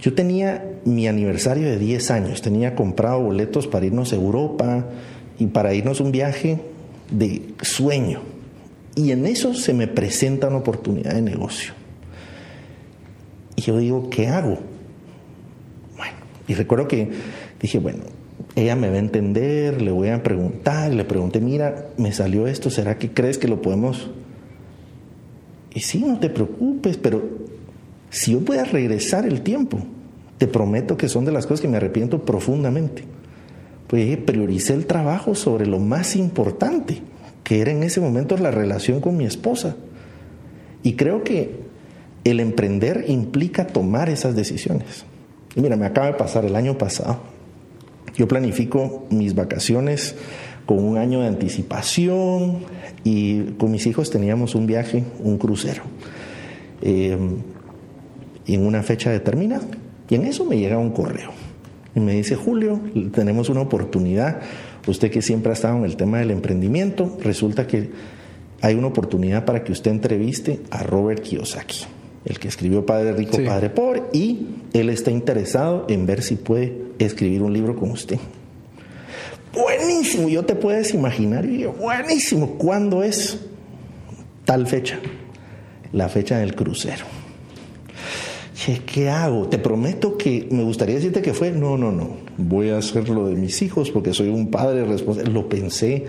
[0.01, 4.87] Yo tenía mi aniversario de 10 años, tenía comprado boletos para irnos a Europa
[5.39, 6.61] y para irnos un viaje
[7.11, 8.23] de sueño.
[8.95, 11.75] Y en eso se me presenta una oportunidad de negocio.
[13.57, 14.59] Y yo digo, ¿qué hago?
[15.97, 16.17] Bueno,
[16.49, 17.11] y recuerdo que
[17.61, 18.05] dije, bueno,
[18.57, 22.71] ella me va a entender, le voy a preguntar, le pregunté, mira, me salió esto,
[22.71, 24.11] ¿será que crees que lo podemos?
[25.75, 27.23] Y sí, no te preocupes, pero
[28.11, 29.79] si yo pueda regresar el tiempo,
[30.39, 33.05] te prometo que son de las cosas que me arrepiento profundamente.
[33.87, 37.03] Pues prioricé el trabajo sobre lo más importante,
[37.45, 39.77] que era en ese momento la relación con mi esposa.
[40.83, 41.61] Y creo que
[42.25, 45.05] el emprender implica tomar esas decisiones.
[45.57, 47.21] Mira, me acaba de pasar el año pasado
[48.17, 50.15] yo planifico mis vacaciones
[50.71, 52.59] con un año de anticipación
[53.03, 55.83] y con mis hijos teníamos un viaje, un crucero,
[56.81, 57.19] eh,
[58.47, 59.67] en una fecha determinada.
[60.09, 61.33] Y en eso me llega un correo
[61.93, 62.79] y me dice, Julio,
[63.13, 64.43] tenemos una oportunidad,
[64.87, 67.91] usted que siempre ha estado en el tema del emprendimiento, resulta que
[68.61, 71.87] hay una oportunidad para que usted entreviste a Robert Kiyosaki
[72.25, 76.81] el que escribió Padre Rico, Padre Pobre, y él está interesado en ver si puede
[77.01, 78.19] escribir un libro con usted.
[79.53, 83.39] Buenísimo, yo te puedes imaginar, y yo, buenísimo, ¿cuándo es
[84.45, 85.01] tal fecha?
[85.93, 87.07] La fecha del crucero.
[88.79, 89.49] ¿qué hago?
[89.49, 93.27] Te prometo que me gustaría decirte que fue, no, no, no, voy a hacer lo
[93.29, 95.33] de mis hijos porque soy un padre responsable.
[95.33, 96.05] Lo pensé,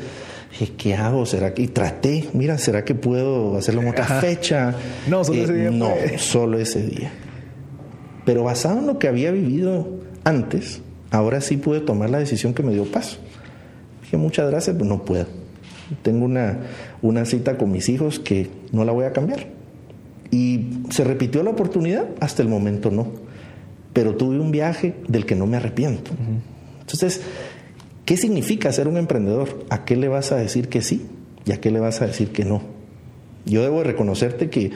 [0.78, 1.26] ¿qué hago?
[1.26, 2.28] ¿Será que y traté?
[2.34, 4.76] Mira, ¿será que puedo hacerlo en otra fecha?
[5.08, 5.68] No, solo ese día.
[5.68, 7.12] Eh, no, solo ese día.
[8.26, 9.88] Pero basado en lo que había vivido
[10.24, 13.18] antes, ahora sí pude tomar la decisión que me dio paso.
[14.12, 15.26] Dije, muchas gracias, pero no puedo.
[16.02, 16.60] Tengo una,
[17.02, 19.48] una cita con mis hijos que no la voy a cambiar.
[20.32, 23.08] Y se repitió la oportunidad, hasta el momento no.
[23.94, 26.12] Pero tuve un viaje del que no me arrepiento.
[26.80, 27.22] Entonces,
[28.06, 29.64] ¿Qué significa ser un emprendedor?
[29.70, 31.08] ¿A qué le vas a decir que sí
[31.46, 32.62] y a qué le vas a decir que no?
[33.46, 34.72] Yo debo reconocerte que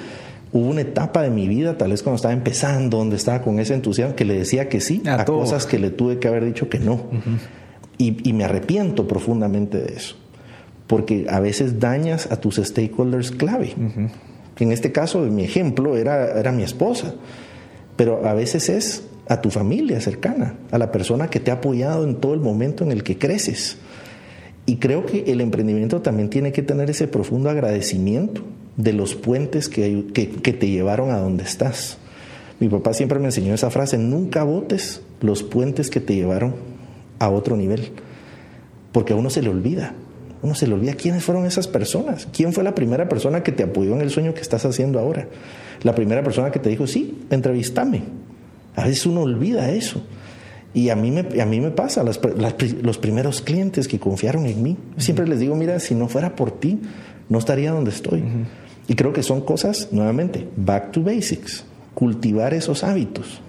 [0.53, 3.73] hubo una etapa de mi vida, tal vez cuando estaba empezando, donde estaba con ese
[3.73, 6.79] entusiasmo, que le decía que sí a, cosas que le tuve que haber dicho que
[6.79, 7.01] no.
[7.97, 10.15] Y, me arrepiento profundamente de eso,
[10.87, 13.73] porque a veces dañas a tus stakeholders clave.
[14.57, 17.15] En este caso, mi ejemplo era, era mi esposa,
[17.95, 22.03] pero a veces es a tu familia cercana, a la persona que te ha apoyado
[22.03, 23.77] en todo el momento en el que creces.
[24.65, 28.41] Y creo que el emprendimiento también tiene que tener ese profundo agradecimiento
[28.77, 31.97] de los puentes que, que, te llevaron a donde estás.
[32.59, 36.55] Mi papá siempre me enseñó esa frase, nunca votes los puentes que te llevaron
[37.19, 37.91] a otro nivel,
[38.91, 39.93] porque a uno se le olvida,
[40.41, 43.63] uno se le olvida quiénes fueron esas personas, quién fue la primera persona que te
[43.63, 45.27] apoyó en el sueño que estás haciendo ahora,
[45.83, 48.03] la primera persona que te dijo, sí, entrevístame,
[48.75, 50.01] a veces uno olvida eso.
[50.73, 54.77] Y a mí me, a mí me pasa, los primeros clientes que confiaron en mí,
[54.97, 56.81] siempre les digo, mira, si no fuera por ti,
[57.29, 58.23] no estaría donde estoy.
[58.87, 63.39] Y creo que son cosas, nuevamente, back to basics, cultivar esos hábitos.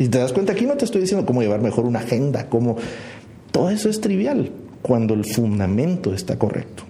[0.00, 2.76] Y te das cuenta, aquí no te estoy diciendo cómo llevar mejor una agenda, cómo...
[3.52, 6.84] Todo eso es trivial cuando el fundamento está correcto.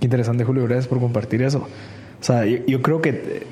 [0.00, 1.58] Qué interesante, Julio, gracias por compartir eso.
[1.58, 3.42] O sea, yo, creo que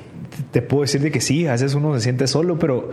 [0.51, 2.89] te, puedo decir de que sí, a veces uno se siente solo, pero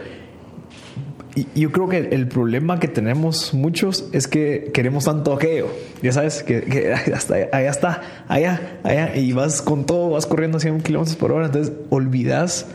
[1.54, 5.68] yo creo que el problema que tenemos muchos es que queremos tanto aquello.
[6.02, 10.60] Ya sabes, que, hasta allá está, allá, allá, y vas con todo, vas corriendo a
[10.60, 12.66] 100 kilómetros por hora, entonces olvidas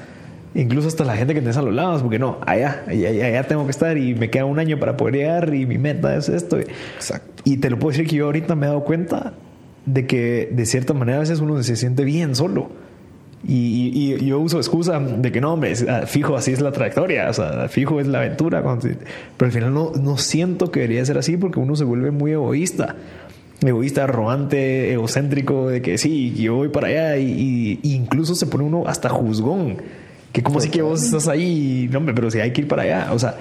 [0.55, 3.65] incluso hasta la gente que tienes a los lados, porque no, allá, allá, allá tengo
[3.65, 6.57] que estar y me queda un año para poder llegar y mi meta es esto.
[6.59, 7.43] Exacto.
[7.45, 9.33] Y te lo puedo decir que yo ahorita me he dado cuenta
[9.85, 12.69] de que de cierta manera a veces uno se siente bien solo.
[13.47, 17.33] Y, yo uso excusa de que no, hombre, ah, fijo, así es la trayectoria, o
[17.33, 18.61] sea, fijo es la aventura.
[18.61, 18.97] Pero
[19.39, 22.95] al final no, no siento que debería ser así porque uno se vuelve muy egoísta.
[23.61, 28.83] Egoísta, arrogante, egocéntrico, de que sí, yo voy para allá y, incluso se pone uno
[28.87, 29.77] hasta juzgón.
[30.31, 32.83] Que como si que vos estás ahí, no, hombre, pero si hay que ir para
[32.83, 33.13] allá.
[33.13, 33.37] O sea,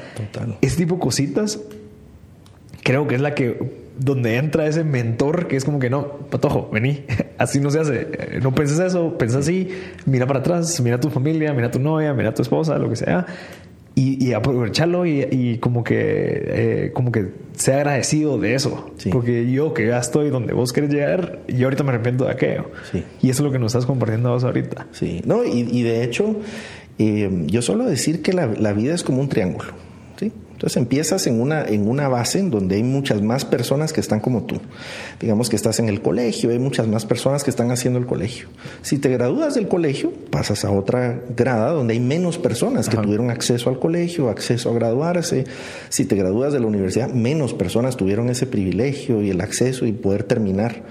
[0.61, 1.61] ese tipo de cositas
[2.83, 6.71] creo que es la que donde entra ese mentor que es como que no, patojo,
[6.73, 7.05] vení,
[7.39, 8.07] así no se hace,
[8.41, 9.69] no penses eso, piensa así,
[10.07, 12.79] mira para atrás, mira a tu familia, mira a tu novia, mira a tu esposa,
[12.79, 13.27] lo que sea,
[14.01, 19.89] y, aprovecharlo y, como que eh, como que sea agradecido de eso, porque yo que
[19.89, 22.71] ya estoy donde vos querés llegar, yo ahorita me arrepiento de aquello,
[23.21, 24.87] y eso es lo que nos estás compartiendo vos ahorita.
[24.93, 26.37] Sí, no, y, de hecho,
[26.99, 29.73] eh, yo solo decir que la, la vida es como un triángulo,
[30.19, 30.33] ¿sí?
[30.59, 34.19] Entonces empiezas en una, en una base en donde hay muchas más personas que están
[34.19, 34.61] como tú.
[35.21, 38.49] Digamos que estás en el colegio, hay muchas más personas que están haciendo el colegio.
[38.83, 43.31] Si te gradúas del colegio, pasas a otra grada donde hay menos personas que tuvieron
[43.31, 45.45] acceso al colegio, acceso a graduarse.
[45.91, 49.93] Si te gradúas de la universidad, menos personas tuvieron ese privilegio y el acceso y
[49.93, 50.83] poder terminar.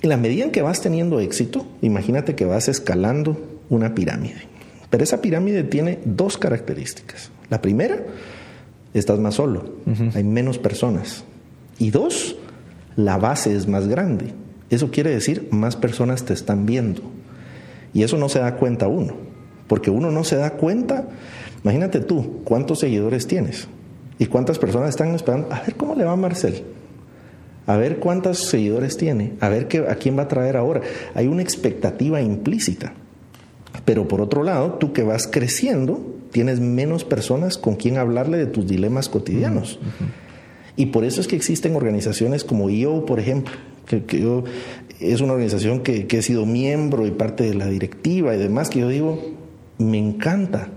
[0.00, 3.36] En la medida en que vas teniendo éxito, imagínate que vas escalando
[3.68, 4.53] una pirámide.
[4.94, 7.32] Pero esa pirámide tiene dos características.
[7.50, 7.96] La primera,
[8.92, 9.74] estás más solo,
[10.14, 11.24] hay menos personas.
[11.80, 12.36] Y dos,
[12.94, 14.26] la base es más grande.
[14.70, 17.02] Eso quiere decir más personas te están viendo.
[17.92, 19.16] Y eso no se da cuenta uno,
[19.66, 21.08] porque uno no se da cuenta.
[21.64, 23.66] Imagínate tú, ¿cuántos seguidores tienes?
[24.20, 25.52] ¿Y cuántas personas están esperando?
[25.52, 26.62] A ver cómo le va a Marcel.
[27.66, 29.32] A ver cuántos seguidores tiene.
[29.40, 30.82] A ver qué, a quién va a traer ahora.
[31.16, 32.92] Hay una expectativa implícita.
[33.84, 36.00] Pero por otro lado, tú que vas creciendo,
[36.32, 39.78] tienes menos personas con quien hablarle de tus dilemas cotidianos.
[40.76, 43.54] Y por eso es que existen organizaciones como yo, por ejemplo,
[43.86, 44.44] que, yo,
[45.00, 48.70] es una organización que, que, he sido miembro y parte de la directiva y demás,
[48.70, 49.22] que yo digo,
[49.78, 50.68] me encanta,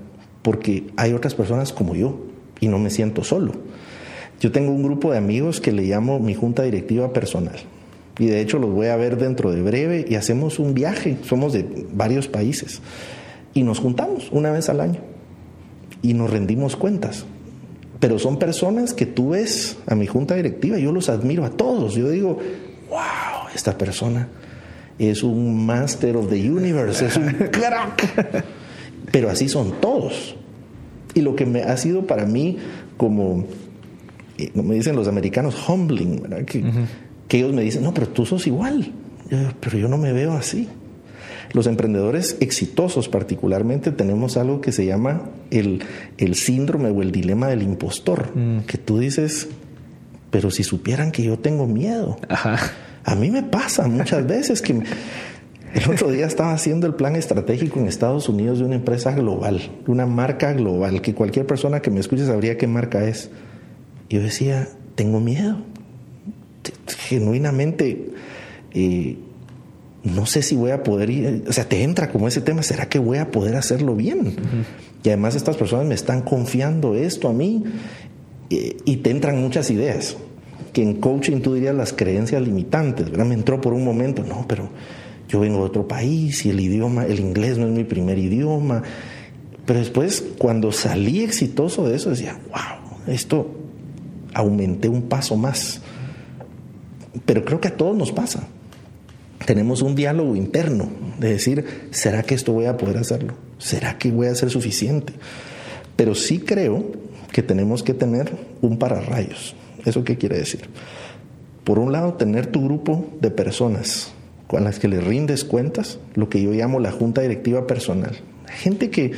[0.41, 2.19] porque hay otras personas como yo
[2.59, 3.53] y no me siento solo.
[4.39, 7.55] Yo tengo un grupo de amigos que le llamo mi junta directiva personal.
[8.19, 11.17] Y de hecho los voy a ver dentro de breve y hacemos un viaje.
[11.23, 12.81] Somos de varios países.
[13.53, 14.99] Y nos juntamos una vez al año
[16.01, 17.25] y nos rendimos cuentas.
[17.99, 21.95] Pero son personas que tú ves a mi junta directiva, yo los admiro a todos.
[21.95, 22.37] Yo digo,
[22.89, 24.27] wow, esta persona
[24.99, 28.43] es un master of the universe, es un crack.
[29.11, 30.35] Pero así son todos.
[31.13, 32.57] Y lo que me ha sido para mí
[32.97, 33.45] como,
[34.37, 36.63] eh, como me dicen los americanos, humbling, Que,
[37.27, 38.91] que ellos me dicen, no, pero tú sos igual.
[39.59, 40.67] pero yo no me veo así.
[41.53, 45.83] Los emprendedores exitosos particularmente tenemos algo que se llama el,
[46.17, 48.59] el síndrome o el dilema del impostor, mm.
[48.61, 49.47] que tú dices,
[50.29, 52.17] pero si supieran que yo tengo miedo.
[53.03, 57.79] A mí me pasa muchas veces que el otro día estaba haciendo el plan estratégico
[57.79, 61.99] en Estados Unidos de una empresa global, una marca global, que cualquier persona que me
[62.01, 63.29] escuche sabría qué marca es.
[64.09, 65.57] Yo decía, tengo miedo.
[66.87, 68.11] Genuinamente,
[68.73, 69.17] eh,
[70.03, 72.87] no sé si voy a poder ir, o sea, te entra como ese tema, ¿será
[72.87, 74.35] que voy a poder hacerlo bien?
[75.03, 77.63] Y además estas personas me están confiando esto a mí
[78.49, 80.17] eh, y te entran muchas ideas,
[80.73, 83.25] que en coaching tú dirías las creencias limitantes, ¿verdad?
[83.25, 84.69] Me entró por un momento, no, pero
[85.27, 88.83] yo vengo de otro país y el idioma, el inglés no es mi primer idioma,
[89.65, 93.51] pero después cuando salí exitoso de eso decía, wow, esto
[94.33, 95.81] aumenté un paso más.
[97.25, 98.47] Pero creo que a todos nos pasa
[99.45, 100.89] tenemos un diálogo interno
[101.19, 103.35] de decir, ¿será que esto voy a poder hacerlo?
[103.57, 105.13] ¿Será que voy a ser suficiente?
[105.95, 106.91] Pero sí creo
[107.31, 109.55] que tenemos que tener un pararrayos.
[109.85, 110.61] ¿Eso qué quiere decir?
[111.63, 114.11] Por un lado, tener tu grupo de personas
[114.47, 118.17] con las que le rindes cuentas, lo que yo llamo la junta directiva personal.
[118.47, 119.11] Gente que,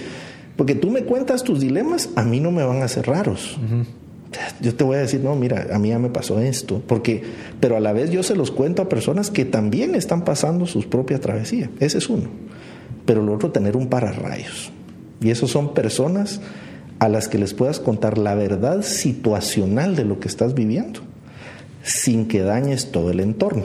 [0.55, 3.59] porque tú me cuentas tus dilemas, a mí no me van a ser raros.
[4.61, 7.23] Yo te voy a decir, no, mira, a mí ya me pasó esto, porque,
[7.59, 10.85] pero a la vez yo se los cuento a personas que también están pasando sus
[10.85, 11.69] propias travesías.
[11.79, 12.29] Ese es uno.
[13.05, 14.71] Pero lo otro, tener un pararrayos.
[15.21, 16.41] Y esos son personas
[16.99, 20.99] a las que les puedas contar la verdad situacional de lo que estás viviendo,
[21.81, 23.63] sin que dañes todo el entorno.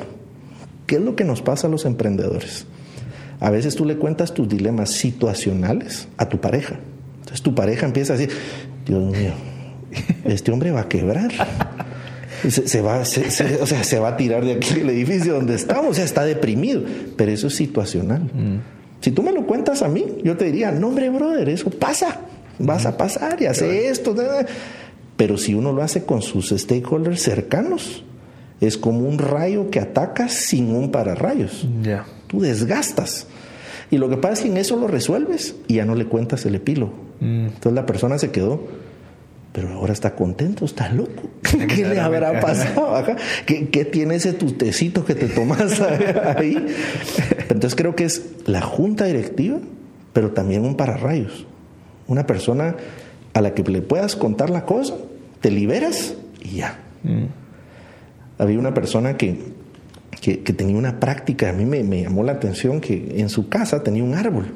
[0.87, 2.67] ¿Qué es lo que nos pasa a los emprendedores?
[3.41, 6.79] A veces tú le cuentas tus dilemas situacionales a tu pareja.
[7.21, 8.35] Entonces tu pareja empieza a decir,
[8.87, 9.33] Dios mío,
[10.25, 11.31] este hombre va a quebrar.
[12.49, 15.95] Se, va, o sea, se va a tirar de aquí del edificio donde estamos, o
[15.95, 16.83] sea, está deprimido.
[17.17, 18.23] Pero eso es situacional.
[18.23, 18.59] Mm.
[19.01, 22.21] Si tú me lo cuentas a mí, yo te diría, no, hombre, brother, eso pasa.
[22.59, 24.15] Vas a pasar y hace esto.
[25.17, 28.05] Pero si uno lo hace con sus stakeholders cercanos,
[28.61, 31.67] es como un rayo que ataca sin un pararrayos.
[31.83, 32.07] Ya.
[32.27, 33.27] Tú desgastas.
[33.91, 36.47] Y lo que pasa es que en eso lo resuelves y ya no le cuentas
[36.47, 36.95] el epílogo.
[37.21, 37.47] Mm.
[37.47, 38.67] Entonces la persona se quedó,
[39.55, 41.31] pero ahora está contento, está loco.
[41.69, 43.17] ¿Qué le habrá pasado acá?
[43.47, 45.81] ¿Qué, tiene ese tutecito que te tomas
[46.37, 46.67] ahí?
[47.49, 49.59] Entonces creo que es la junta directiva,
[50.13, 51.47] pero también un pararrayos.
[52.09, 52.75] Una persona
[53.33, 54.97] a la que le puedas contar la cosa,
[55.41, 56.81] te liberas y ya.
[57.05, 57.27] Mm.
[58.39, 59.39] Había una persona que,
[60.21, 63.85] que, tenía una práctica, a mí me, me llamó la atención que en su casa
[63.85, 64.53] tenía un árbol.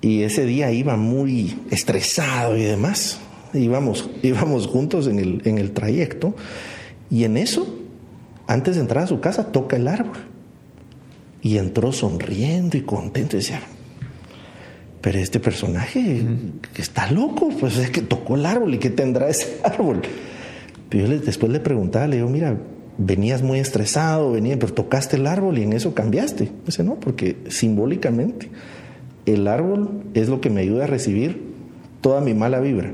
[0.00, 3.20] Y ese día iba muy estresado y demás.
[3.56, 6.34] Íbamos, íbamos juntos en el, en el trayecto
[7.10, 7.66] y en eso,
[8.46, 10.16] antes de entrar a su casa, toca el árbol.
[11.42, 13.60] Y entró sonriendo y contento y decía,
[15.00, 16.22] pero este personaje
[16.76, 20.02] está loco, pues es que tocó el árbol y qué tendrá ese árbol.
[20.88, 22.56] Pero yo después le preguntaba, le digo, mira,
[22.98, 26.50] venías muy estresado, venía, pero tocaste el árbol y en eso cambiaste.
[26.64, 28.48] Dice, no, porque simbólicamente
[29.26, 31.40] el árbol es lo que me ayuda a recibir
[32.00, 32.92] toda mi mala vibra.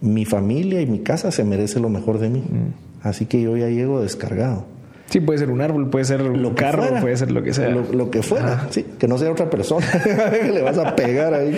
[0.00, 2.40] Mi familia y mi casa se merece lo mejor de mí.
[2.40, 3.06] Mm.
[3.06, 4.64] Así que yo ya llego descargado.
[5.08, 7.68] Sí, puede ser un árbol, puede ser un carro, puede ser lo que sea.
[7.68, 9.86] Lo, que fuera, sí, que no sea otra persona.
[10.52, 11.56] Le vas a pegar ahí.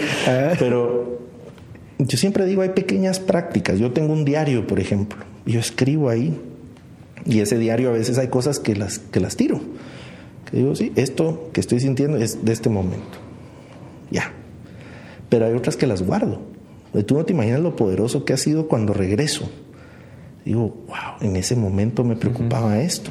[0.58, 1.18] Pero
[1.98, 3.78] yo siempre digo, hay pequeñas prácticas.
[3.78, 5.18] Yo tengo un diario, por ejemplo.
[5.46, 6.38] Yo escribo ahí.
[7.24, 9.60] Y ese diario a veces hay cosas que las, que las tiro.
[10.50, 13.18] Que digo, sí, esto que estoy sintiendo es de este momento.
[14.10, 14.32] Ya.
[15.28, 16.40] Pero hay otras que las guardo.
[17.06, 19.48] Tú no te imaginas lo poderoso que ha sido cuando regreso
[20.48, 23.10] digo, wow, en ese momento me preocupaba esto.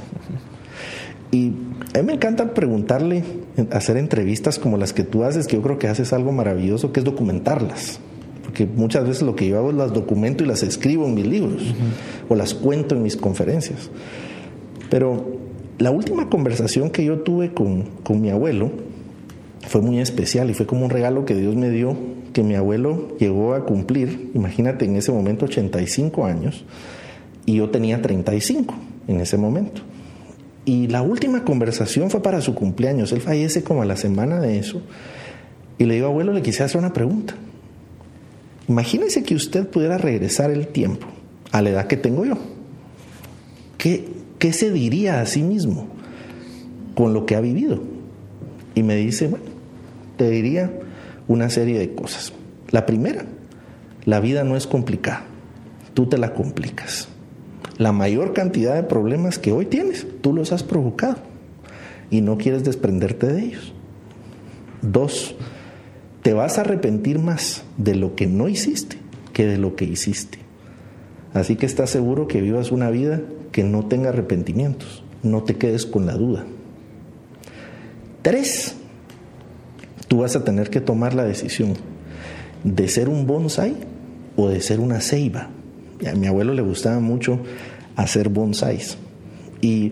[1.31, 1.51] Y
[1.93, 3.23] a mí me encanta preguntarle,
[3.71, 7.01] hacer entrevistas como las que tú haces, que yo creo que haces algo maravilloso, que
[7.01, 7.99] es documentarlas.
[8.43, 11.27] Porque muchas veces lo que yo hago es las documento y las escribo en mis
[11.27, 11.61] libros
[12.27, 13.91] o las cuento en mis conferencias.
[14.89, 15.37] Pero
[15.77, 18.71] la última conversación que yo tuve con, con mi abuelo
[19.67, 21.95] fue muy especial y fue como un regalo que Dios me dio,
[22.37, 26.65] que mi abuelo llegó a cumplir, imagínate en ese momento 85 años
[27.47, 28.75] y yo tenía 35
[29.07, 29.81] en ese momento.
[30.63, 33.11] Y la última conversación fue para su cumpleaños.
[33.11, 34.83] Él fallece como a la semana de eso.
[35.79, 37.33] Y le digo, abuelo, le quise hacer una pregunta.
[38.67, 41.07] Imagínese que usted pudiera regresar el tiempo
[41.51, 42.37] a la edad que tengo yo.
[43.79, 45.87] ¿Qué, qué se diría a sí mismo
[46.93, 47.81] con lo que ha vivido?
[48.75, 49.45] Y me dice, bueno,
[50.17, 50.71] te diría
[51.27, 52.33] una serie de cosas.
[52.69, 53.25] La primera,
[54.05, 55.23] la vida no es complicada,
[55.93, 57.09] tú te la complicas.
[57.77, 61.17] La mayor cantidad de problemas que hoy tienes, tú los has provocado
[62.09, 63.73] y no quieres desprenderte de ellos.
[64.81, 65.35] Dos,
[66.23, 68.97] te vas a arrepentir más de lo que no hiciste
[69.33, 70.39] que de lo que hiciste.
[71.35, 73.21] Así que estás seguro que vivas una vida
[73.51, 75.03] que no tenga arrepentimientos.
[75.21, 76.45] No te quedes con la duda.
[78.23, 78.76] Tres,
[80.07, 81.73] tú vas a tener que tomar la decisión
[82.63, 83.75] de ser un bonsai
[84.35, 85.49] o de ser una ceiba.
[86.07, 87.39] A mi abuelo le gustaba mucho
[87.95, 88.97] hacer bonsáis.
[89.61, 89.91] Y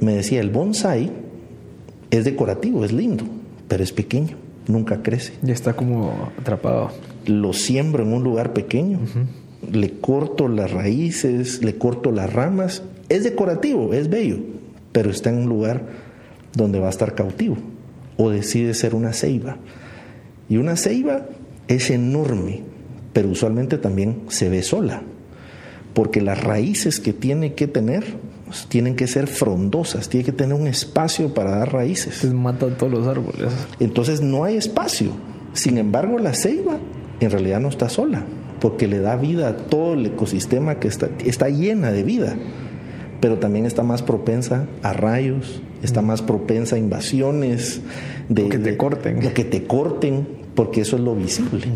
[0.00, 1.10] me decía, el bonsai
[2.10, 3.24] es decorativo, es lindo,
[3.68, 4.36] pero es pequeño,
[4.66, 5.34] nunca crece.
[5.42, 6.90] Ya está como atrapado.
[7.26, 9.00] Lo siembro en un lugar pequeño,
[9.70, 12.82] le corto las raíces, le corto las ramas.
[13.08, 14.38] Es decorativo, es bello,
[14.92, 15.82] pero está en un lugar
[16.54, 17.56] donde va a estar cautivo.
[18.16, 19.58] O decide ser una ceiba.
[20.48, 21.26] Y una ceiba
[21.68, 22.62] es enorme,
[23.12, 25.02] pero usualmente también se ve sola
[25.96, 28.04] porque las raíces que tiene que tener
[28.44, 32.16] pues, tienen que ser frondosas, tiene que tener un espacio para dar raíces.
[32.16, 33.50] Se matan todos los árboles.
[33.80, 35.12] Entonces no hay espacio.
[35.54, 36.76] Sin embargo, la ceiba
[37.20, 38.26] en realidad no está sola,
[38.60, 42.36] porque le da vida a todo el ecosistema que está, está llena de vida,
[43.22, 47.80] pero también está más propensa a rayos, está más propensa a invasiones,
[48.28, 49.20] de que te corten.
[49.20, 51.66] De que te corten, porque eso es lo visible.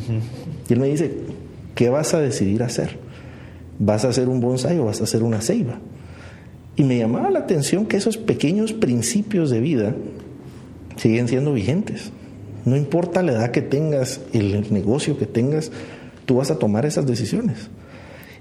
[0.68, 1.12] Y él me dice,
[1.74, 2.98] ¿qué vas a decidir hacer?
[3.78, 5.78] ¿Vas a hacer un bonsai o vas a hacer una ceiba?
[6.76, 9.94] Y me llamaba la atención que esos pequeños principios de vida
[10.96, 12.10] siguen siendo vigentes.
[12.64, 15.72] No importa la edad que tengas, el negocio que tengas,
[16.26, 17.68] tú vas a tomar esas decisiones.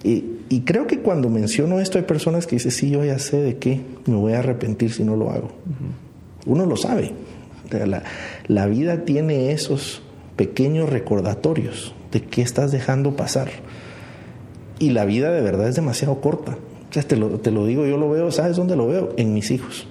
[0.04, 0.29] Y,
[0.62, 3.82] creo que cuando menciono esto hay personas que dicen, sí, yo ya sé de qué
[4.06, 5.52] me voy a arrepentir si no lo hago.
[6.46, 7.14] Uno lo sabe.
[7.72, 8.04] La,
[8.48, 10.02] la vida tiene esos
[10.36, 13.50] pequeños recordatorios de qué estás dejando pasar.
[14.80, 16.58] Y la vida de verdad es demasiado corta.
[16.90, 19.14] O sea, te lo, te lo digo, yo lo veo, ¿sabes dónde lo veo?
[19.18, 19.88] En mis hijos.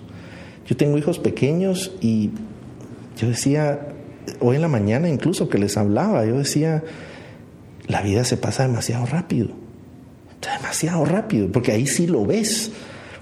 [0.67, 2.31] Yo tengo hijos pequeños y
[3.17, 3.89] yo decía,
[4.41, 6.83] hoy en la mañana incluso que les hablaba, yo decía,
[7.87, 9.51] la vida se pasa demasiado rápido.
[10.41, 12.71] Demasiado rápido, porque ahí sí lo ves.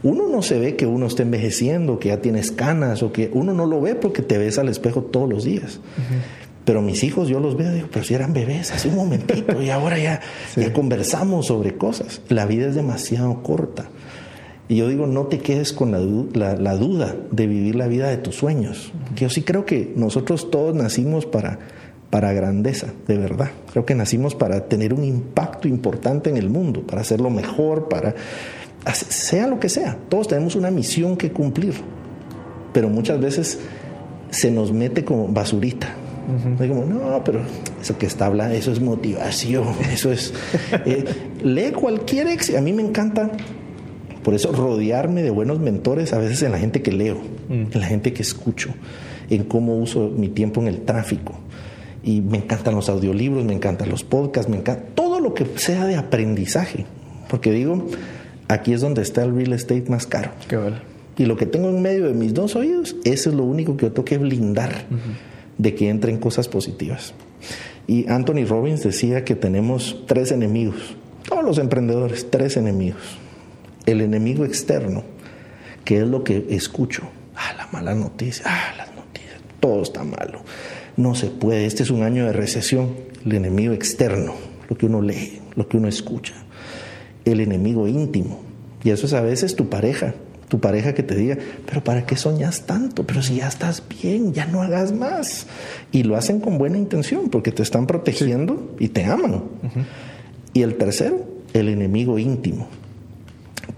[0.03, 3.55] Uno no se ve que uno está envejeciendo, que ya tienes canas, o que uno
[3.55, 5.81] no lo ve porque te ves al espejo todos los días.
[6.65, 9.71] Pero mis hijos yo los veo digo, pero si eran bebés hace un momentito y
[9.71, 10.21] ahora ya,
[10.57, 12.21] ya conversamos sobre cosas.
[12.29, 13.87] La vida es demasiado corta.
[14.69, 18.17] Y yo digo, no te quedes con la, la, duda de vivir la vida de
[18.17, 18.93] tus sueños.
[19.15, 21.61] Yo sí creo que nosotros todos nacimos para,
[22.17, 23.51] para grandeza, de verdad.
[23.71, 28.15] Creo que nacimos para tener un impacto importante en el mundo, para hacerlo mejor, para...
[28.95, 31.75] Sea lo que sea, todos tenemos una misión que cumplir.
[32.73, 33.59] Pero muchas veces
[34.31, 35.89] se nos mete como basurita
[36.27, 37.43] no, pero
[37.79, 40.33] eso que está hablando, eso es motivación, eso es...
[40.87, 41.05] Eh,
[41.43, 42.55] lee cualquier ex...
[42.55, 43.31] A mí me encanta,
[44.23, 47.19] por eso, rodearme de buenos mentores, a veces en la gente que leo,
[47.51, 47.73] mm.
[47.75, 48.71] en la gente que escucho,
[49.29, 51.35] en cómo uso mi tiempo en el tráfico.
[52.07, 55.85] Y me encantan los audiolibros, me encantan los podcasts, me encanta todo lo que sea
[55.85, 56.87] de aprendizaje.
[57.29, 57.89] Porque digo,
[58.49, 60.31] aquí es donde está el real estate más caro.
[60.49, 60.77] Qué vale.
[61.19, 63.87] Y lo que tengo en medio de mis dos oídos, eso es lo único que
[63.87, 64.87] yo tengo que blindar
[65.59, 67.13] de que entren cosas positivas.
[67.87, 70.97] Y Anthony Robbins decía que tenemos tres enemigos,
[71.29, 73.19] todos los emprendedores, tres enemigos.
[73.87, 75.05] El enemigo externo,
[75.85, 77.03] que es lo que escucho.
[77.35, 80.43] Ah, la mala noticia, ah, las noticias, todo está malo.
[80.97, 82.91] No se puede, este es un año de recesión.
[83.25, 84.35] El enemigo externo,
[84.69, 86.35] lo que uno lee, lo que uno escucha.
[87.25, 88.41] El enemigo íntimo,
[88.85, 90.15] y eso es a veces tu pareja,
[90.49, 91.37] tu pareja que te diga,
[91.67, 93.05] pero ¿para qué soñas tanto?
[93.05, 95.47] Pero si ya estás bien, ya no hagas más.
[95.91, 99.43] Y lo hacen con buena intención porque te están protegiendo y te aman.
[100.53, 102.69] Y el tercero, el enemigo íntimo.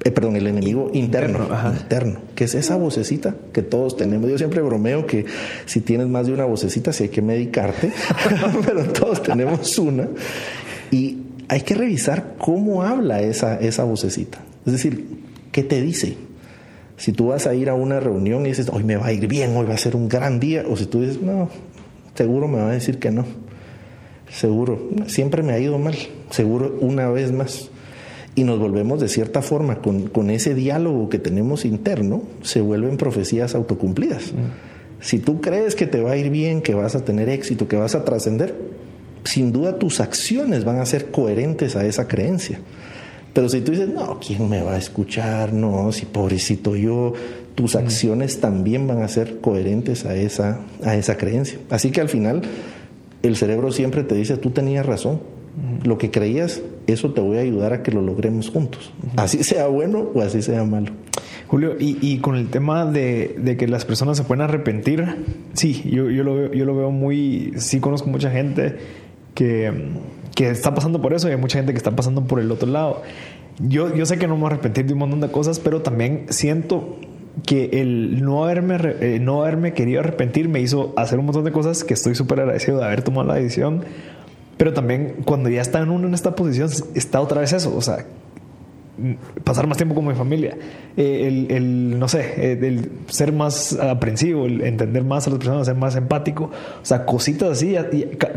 [0.08, 1.46] Eh, perdón, el enemigo interno,
[1.78, 4.30] interno, que es esa vocecita que todos tenemos.
[4.30, 5.26] Yo siempre bromeo que
[5.66, 7.92] si tienes más de una vocecita, si hay que medicarte,
[8.64, 10.08] pero todos tenemos una.
[10.90, 14.38] Y hay que revisar cómo habla esa, esa vocecita.
[14.64, 15.04] Es decir,
[15.52, 16.16] ¿qué te dice?
[16.96, 19.26] Si tú vas a ir a una reunión y dices, hoy me va a ir
[19.26, 21.50] bien, hoy va a ser un gran día, o si tú dices, no,
[22.14, 23.26] seguro me va a decir que no.
[24.30, 25.96] Seguro, siempre me ha ido mal,
[26.30, 27.68] seguro una vez más.
[28.38, 32.96] Y nos volvemos de cierta forma, con, con ese diálogo que tenemos interno, se vuelven
[32.96, 34.32] profecías autocumplidas.
[34.32, 35.02] Mm.
[35.02, 37.74] Si tú crees que te va a ir bien, que vas a tener éxito, que
[37.74, 38.54] vas a trascender,
[39.24, 42.60] sin duda tus acciones van a ser coherentes a esa creencia.
[43.34, 45.52] Pero si tú dices, no, ¿quién me va a escuchar?
[45.52, 47.14] No, si pobrecito yo,
[47.56, 47.78] tus mm.
[47.78, 51.58] acciones también van a ser coherentes a esa, a esa creencia.
[51.70, 52.42] Así que al final,
[53.24, 55.37] el cerebro siempre te dice, tú tenías razón.
[55.84, 58.92] Lo que creías, eso te voy a ayudar a que lo logremos juntos.
[59.16, 60.92] Así sea bueno o así sea malo.
[61.46, 65.24] Julio, y, con el tema de, que las personas se pueden arrepentir,
[65.54, 68.76] sí, yo, yo, lo veo, yo lo veo muy, sí conozco mucha gente
[69.34, 69.72] que
[70.38, 72.70] que está pasando por eso y hay mucha gente que está pasando por el otro
[72.70, 73.02] lado.
[73.58, 75.82] Yo, yo sé que no me voy a arrepentir de un montón de cosas, pero
[75.82, 76.96] también siento
[77.44, 81.50] que el no haberme, eh, no haberme querido arrepentir me hizo hacer un montón de
[81.50, 83.82] cosas que estoy súper agradecido de haber tomado la decisión.
[84.58, 87.74] Pero también cuando ya está en uno en esta posición, está otra vez eso.
[87.74, 88.04] O sea,
[89.44, 90.56] pasar más tiempo con mi familia,
[90.96, 95.66] eh, el, no sé, eh, el ser más aprensivo, el entender más a las personas,
[95.66, 96.50] ser más empático,
[96.82, 97.76] o sea, cositas así,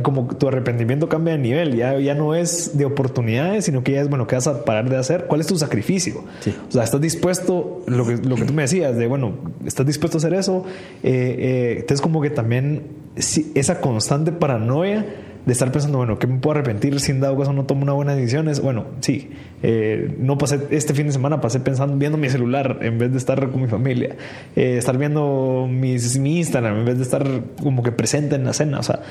[0.03, 4.01] como tu arrepentimiento cambia de nivel, ya, ya no es de oportunidades, sino que ya
[4.01, 5.25] es, bueno, ¿qué vas a parar de hacer?
[5.25, 6.23] ¿Cuál es tu sacrificio?
[6.67, 9.33] O sea, estás dispuesto, lo que, lo que tú me decías, de, bueno,
[9.65, 10.63] estás dispuesto a hacer eso,
[11.01, 12.83] eh, entonces como que también
[13.15, 15.05] esa constante paranoia,
[15.45, 17.93] de estar pensando, bueno, ¿qué me puedo arrepentir si en dado caso no tomo una
[17.93, 18.47] buena decisión?
[18.47, 19.31] Es, bueno, sí,
[19.63, 23.17] eh, no pasé este fin de semana, pasé pensando, viendo mi celular en vez de
[23.17, 24.15] estar con mi familia,
[24.55, 27.27] eh, estar viendo mis, mi Instagram en vez de estar
[27.61, 29.01] como que presente en la cena, o sea,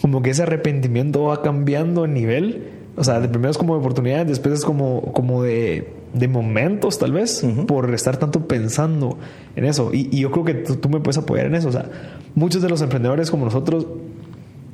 [0.00, 3.80] como que ese arrepentimiento va cambiando el nivel, o sea, de primero es como de
[3.80, 9.18] oportunidades, después es como, como de, de momentos tal vez, por estar tanto pensando
[9.56, 9.90] en eso.
[9.92, 11.86] Y, yo creo que tú, tú me puedes apoyar en eso, o sea,
[12.34, 13.86] muchos de los emprendedores como nosotros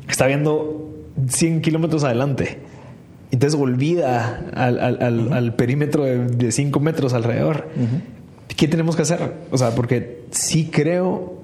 [0.09, 0.86] está viendo
[1.29, 2.59] 100 kilómetros adelante.
[3.31, 7.69] entonces olvida al, al, al, perímetro de 5 metros alrededor.
[8.57, 9.35] ¿Qué tenemos que hacer?
[9.51, 11.41] O sea, porque sí creo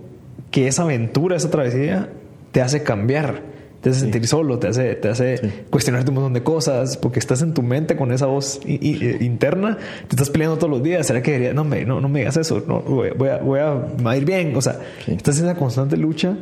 [0.51, 2.11] que esa aventura, esa travesía,
[2.53, 3.53] te hace cambiar
[3.83, 7.43] te hace sentir solo, te hace, te hace cuestionarte un montón de cosas, porque estás
[7.43, 11.21] en tu mente con esa voz eh, interna, te estás peleando todos los días, ¿será
[11.21, 11.53] que debería?
[11.53, 14.63] No, me, no, no me digas eso, no, voy, a, voy a, ir bien, o
[14.63, 16.37] sea, estás en esa constante lucha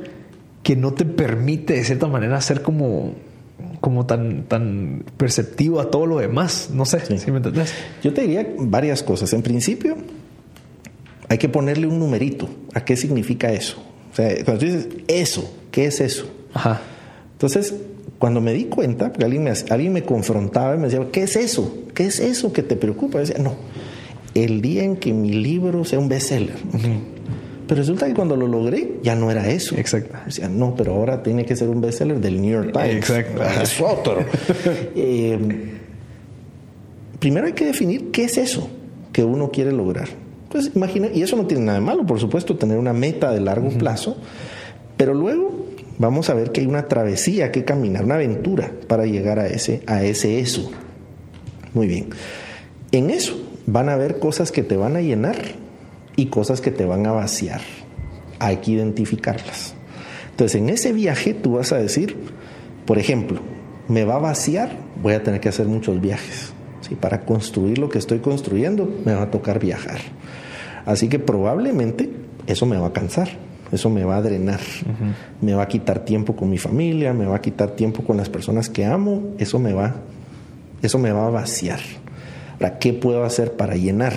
[0.62, 3.14] que no te permite de cierta manera ser como
[3.80, 6.70] como tan, tan perceptivo a todo lo demás.
[6.72, 7.72] No sé si me entendés.
[8.02, 9.32] Yo te diría varias cosas.
[9.32, 9.96] En principio,
[11.28, 12.48] hay que ponerle un numerito.
[12.74, 13.82] ¿A qué significa eso?
[14.12, 16.30] O sea, cuando tú dices eso, ¿qué es eso?
[16.52, 16.80] Ajá.
[17.32, 17.74] Entonces,
[18.18, 21.36] cuando me di cuenta, porque alguien me, alguien me confrontaba y me decía, ¿qué es
[21.36, 21.84] eso?
[21.94, 23.14] ¿Qué es eso que te preocupa?
[23.14, 23.54] Yo decía, no,
[24.34, 26.56] el día en que mi libro sea un bestseller.
[27.70, 29.76] Pero resulta que cuando lo logré, ya no era eso.
[29.76, 30.18] Exacto.
[30.26, 32.96] Decía, no, pero ahora tiene que ser un bestseller del New York Times.
[32.96, 33.42] Exacto.
[33.62, 34.24] Es otro.
[34.96, 35.38] Eh,
[37.20, 38.68] primero hay que definir qué es eso
[39.12, 40.08] que uno quiere lograr.
[40.74, 43.68] Imagina, y eso no tiene nada de malo, por supuesto, tener una meta de largo
[43.68, 44.16] plazo,
[44.96, 45.66] pero luego
[45.98, 49.82] vamos a ver que hay una travesía que caminar, una aventura para llegar a ese,
[49.86, 50.72] a ese eso.
[51.72, 52.08] Muy bien.
[52.90, 55.59] En eso van a haber cosas que te van a llenar
[56.20, 57.60] y cosas que te van a vaciar.
[58.38, 59.74] Hay que identificarlas.
[60.30, 62.16] Entonces, en ese viaje tú vas a decir,
[62.86, 63.40] por ejemplo,
[63.88, 66.52] me va a vaciar, voy a tener que hacer muchos viajes.
[66.80, 66.94] ¿sí?
[66.94, 69.98] Para construir lo que estoy construyendo, me va a tocar viajar.
[70.86, 72.10] Así que probablemente
[72.46, 73.28] eso me va a cansar
[73.72, 74.60] eso me va a drenar,
[75.40, 78.28] me va a quitar tiempo con mi familia, me va a quitar tiempo con las
[78.28, 79.94] personas que amo, eso me va,
[80.82, 81.78] eso me va a vaciar.
[82.54, 84.14] Ahora, ¿qué puedo hacer para llenar?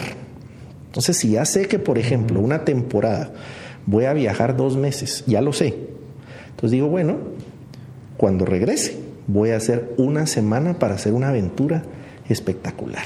[0.93, 3.31] Entonces, si ya sé que, por ejemplo, una temporada
[3.85, 5.75] voy a viajar dos meses, ya lo sé.
[6.49, 7.17] Entonces digo, bueno,
[8.17, 11.83] cuando regrese, voy a hacer una semana para hacer una aventura
[12.29, 13.03] espectacular.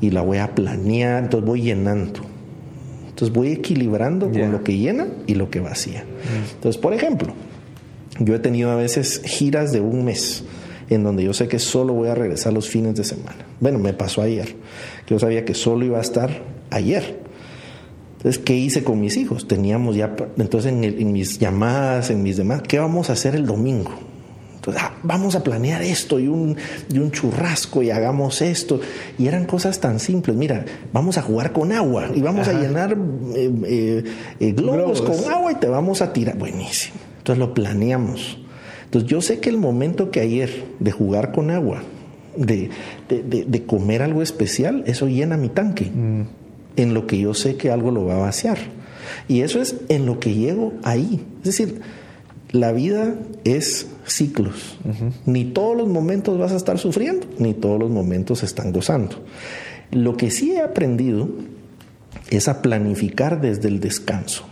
[0.00, 2.36] Y la voy a planear, entonces voy llenando
[3.16, 6.02] entonces voy equilibrando con lo que llena y lo que vacía.
[6.02, 6.54] Mm.
[6.56, 7.32] Entonces, por ejemplo,
[8.18, 10.44] yo he tenido a veces giras de un mes
[10.90, 13.38] en donde yo sé que solo voy a regresar los fines de semana.
[13.58, 14.54] Bueno, me pasó ayer.
[15.08, 17.20] Yo sabía que solo iba a estar ayer.
[18.16, 19.46] Entonces, ¿qué hice con mis hijos?
[19.46, 23.46] Teníamos ya, entonces en, en mis llamadas, en mis demás, ¿qué vamos a hacer el
[23.46, 23.92] domingo?
[24.74, 26.56] Ah, vamos a planear esto y un,
[26.92, 28.80] y un churrasco y hagamos esto.
[29.18, 30.36] Y eran cosas tan simples.
[30.36, 32.96] Mira, vamos a jugar con agua y vamos a llenar
[33.34, 34.04] eh, eh,
[34.40, 36.36] eh, globos, con agua y te vamos a tirar.
[36.36, 36.96] Buenísimo.
[37.18, 38.38] Entonces lo planeamos.
[38.84, 41.82] Entonces yo sé que el momento que ayer de jugar con agua,
[42.36, 42.70] de,
[43.08, 45.86] de, comer algo especial, eso llena mi tanque.
[45.86, 46.22] Mm.
[46.76, 48.58] En lo que yo sé que algo lo va a vaciar.
[49.28, 51.24] Y eso es en lo que llego ahí.
[51.38, 51.80] Es decir,
[52.52, 53.14] la vida
[53.44, 54.78] es ciclos.
[55.24, 59.16] Ni todos los momentos vas a estar sufriendo, ni todos los momentos están gozando.
[59.90, 61.28] Lo que sí he aprendido
[62.30, 64.44] es a planificar desde el descanso.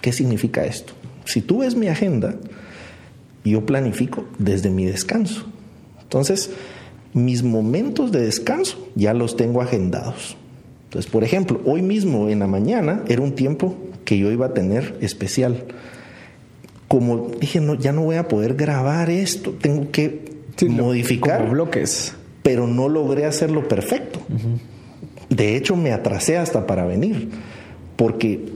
[0.00, 0.92] ¿Qué significa esto?
[1.24, 2.36] Si tú ves mi agenda,
[3.44, 5.46] yo planifico desde mi descanso.
[6.02, 6.50] Entonces,
[7.12, 10.36] mis momentos de descanso ya los tengo agendados.
[10.96, 13.76] Entonces, por ejemplo, hoy mismo en la mañana era un tiempo
[14.06, 15.64] que yo iba a tener especial
[16.88, 20.24] como dije, no, ya no voy a poder grabar esto, tengo que
[20.68, 21.50] modificar.
[21.50, 22.14] bloques.
[22.42, 24.20] Pero no logré hacerlo perfecto.
[25.28, 27.28] De hecho, me atrasé hasta para venir,
[27.96, 28.46] porque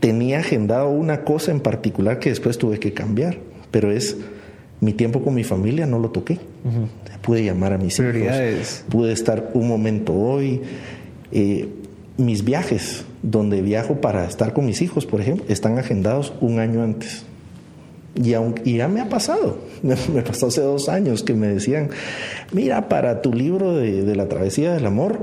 [0.00, 3.38] tenía agendado una cosa en particular que después tuve que cambiar,
[3.70, 4.18] pero es
[4.80, 6.38] mi tiempo con mi familia no lo toqué.
[7.22, 10.60] Pude llamar a mis hijos, pude estar un momento hoy.
[11.30, 11.68] Eh,
[12.18, 16.82] mis viajes, donde viajo para estar con mis hijos, por ejemplo, están agendados un año
[16.82, 17.24] antes.
[18.14, 21.90] Y, aunque, ya me ha pasado, me, pasó hace dos años que me decían,
[22.52, 25.20] mira, para tu libro de, la travesía del amor,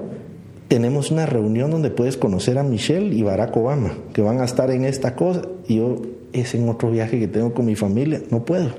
[0.70, 4.72] tenemos una reunión donde puedes conocer a Michelle y Barack Obama, que van a estar
[4.72, 5.42] en esta cosa.
[5.68, 8.70] Y yo, es en otro viaje que tengo con mi familia, no puedo.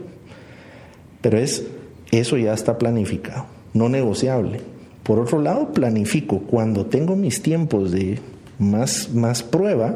[1.21, 1.65] Pero es,
[2.11, 3.45] eso ya está planificado,
[3.75, 4.61] no negociable.
[5.07, 8.19] Por otro lado, planifico cuando tengo mis tiempos de
[8.59, 9.95] más, más prueba,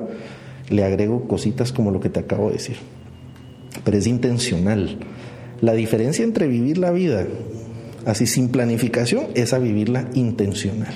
[0.68, 2.76] le agrego cositas como lo que te acabo de decir
[3.84, 4.98] pero es intencional.
[5.61, 7.26] La diferencia entre vivir la vida
[8.06, 10.94] así sin planificación es a vivirla intencional.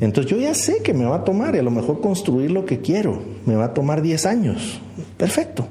[0.00, 2.64] Entonces yo ya sé que me va a tomar y a lo mejor construir lo
[2.64, 4.80] que quiero, me va a tomar 10 años.
[5.16, 5.66] Perfecto.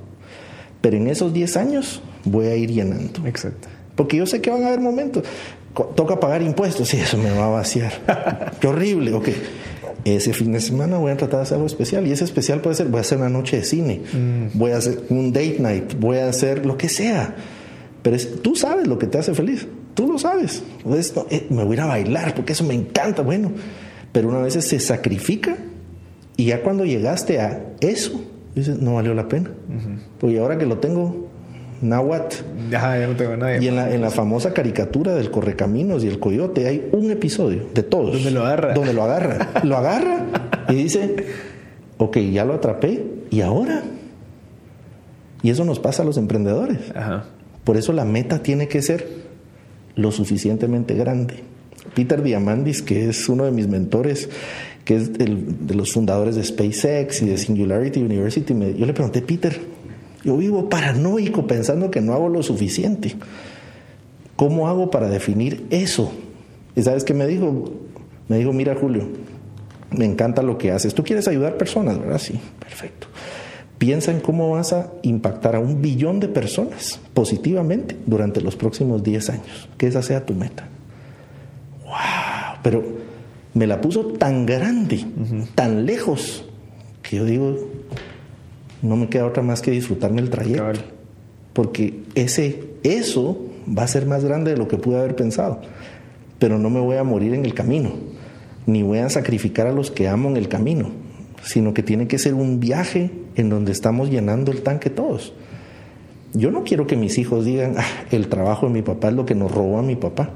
[0.81, 3.25] Pero en esos 10 años voy a ir llenando.
[3.25, 3.67] Exacto.
[3.95, 5.23] Porque yo sé que van a haber momentos.
[5.95, 8.53] Toca pagar impuestos y eso me va a vaciar.
[8.59, 9.13] Qué horrible.
[9.13, 9.29] Ok
[10.05, 12.75] ese fin de semana voy a tratar de hacer algo especial y ese especial puede
[12.75, 14.57] ser, voy a hacer una noche de cine, mm.
[14.57, 17.35] voy a hacer un date night, voy a hacer lo que sea.
[18.03, 19.67] Pero tú sabes lo que te hace feliz.
[19.95, 20.61] Tú lo sabes.
[21.31, 23.23] Eh, me voy a ir a bailar porque eso me encanta.
[23.23, 23.51] Bueno,
[24.11, 25.57] pero una vez se sacrifica
[26.37, 28.21] y ya cuando llegaste a eso,
[28.53, 29.49] dices, no valió la pena.
[30.19, 31.24] Porque ahora que lo tengo,
[31.81, 32.33] Nahuat.
[32.69, 33.63] Ya, ya no tengo nadie.
[33.63, 37.67] Y en la, en la famosa caricatura del Correcaminos y el Coyote hay un episodio
[37.73, 38.13] de todos.
[38.13, 38.73] Donde lo agarra.
[38.73, 39.49] Donde lo agarra.
[39.63, 40.25] lo agarra
[40.69, 41.15] y dice,
[41.97, 43.03] ok, ya lo atrapé.
[43.29, 43.83] ¿Y ahora?
[45.43, 46.79] Y eso nos pasa a los emprendedores.
[47.63, 49.07] Por eso la meta tiene que ser
[49.95, 51.43] lo suficientemente grande.
[51.93, 54.29] Peter Diamandis, que es uno de mis mentores,
[54.85, 59.21] que es el, de los fundadores de SpaceX y de Singularity University, yo le pregunté,
[59.21, 59.59] Peter,
[60.25, 63.15] yo vivo paranoico pensando que no hago lo suficiente.
[64.35, 66.11] ¿Cómo hago para definir eso?
[66.75, 67.71] ¿Y sabes qué me dijo?
[68.27, 69.07] Me dijo, mira Julio,
[69.91, 70.95] me encanta lo que haces.
[70.95, 72.17] Tú quieres ayudar personas, ¿verdad?
[72.17, 73.07] Sí, perfecto.
[73.77, 79.03] Piensa en cómo vas a impactar a un billón de personas positivamente durante los próximos
[79.03, 79.69] 10 años.
[79.77, 80.67] Que esa sea tu meta.
[81.83, 82.59] ¡Wow!
[82.63, 82.83] Pero
[83.53, 85.05] me la puso tan grande,
[85.53, 86.45] tan lejos,
[87.03, 87.57] que yo digo,
[88.85, 90.81] no me queda otra más que disfrutarme el trayecto.
[91.53, 95.61] Porque ese, eso va a ser más grande de lo que pude haber pensado.
[96.39, 97.91] Pero no me voy a morir en el camino,
[98.65, 100.89] ni voy a sacrificar a los que amo en el camino,
[101.41, 105.33] sino que tiene que ser un viaje en donde estamos llenando el tanque todos.
[106.33, 109.25] Yo no quiero que mis hijos digan, ah, el trabajo de mi papá es lo
[109.25, 110.31] que nos robó a mi papá.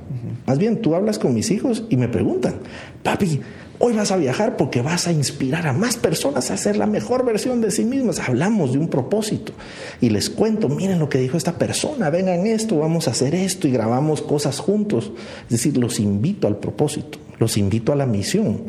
[0.47, 2.55] Más bien, tú hablas con mis hijos y me preguntan,
[3.03, 3.41] papi,
[3.79, 7.25] hoy vas a viajar porque vas a inspirar a más personas a ser la mejor
[7.25, 8.19] versión de sí mismas.
[8.19, 9.53] Hablamos de un propósito
[10.01, 13.67] y les cuento, miren lo que dijo esta persona, vengan esto, vamos a hacer esto
[13.67, 15.11] y grabamos cosas juntos.
[15.43, 18.63] Es decir, los invito al propósito, los invito a la misión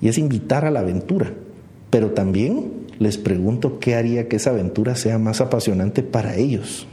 [0.00, 1.32] y es invitar a la aventura.
[1.90, 6.86] Pero también les pregunto qué haría que esa aventura sea más apasionante para ellos.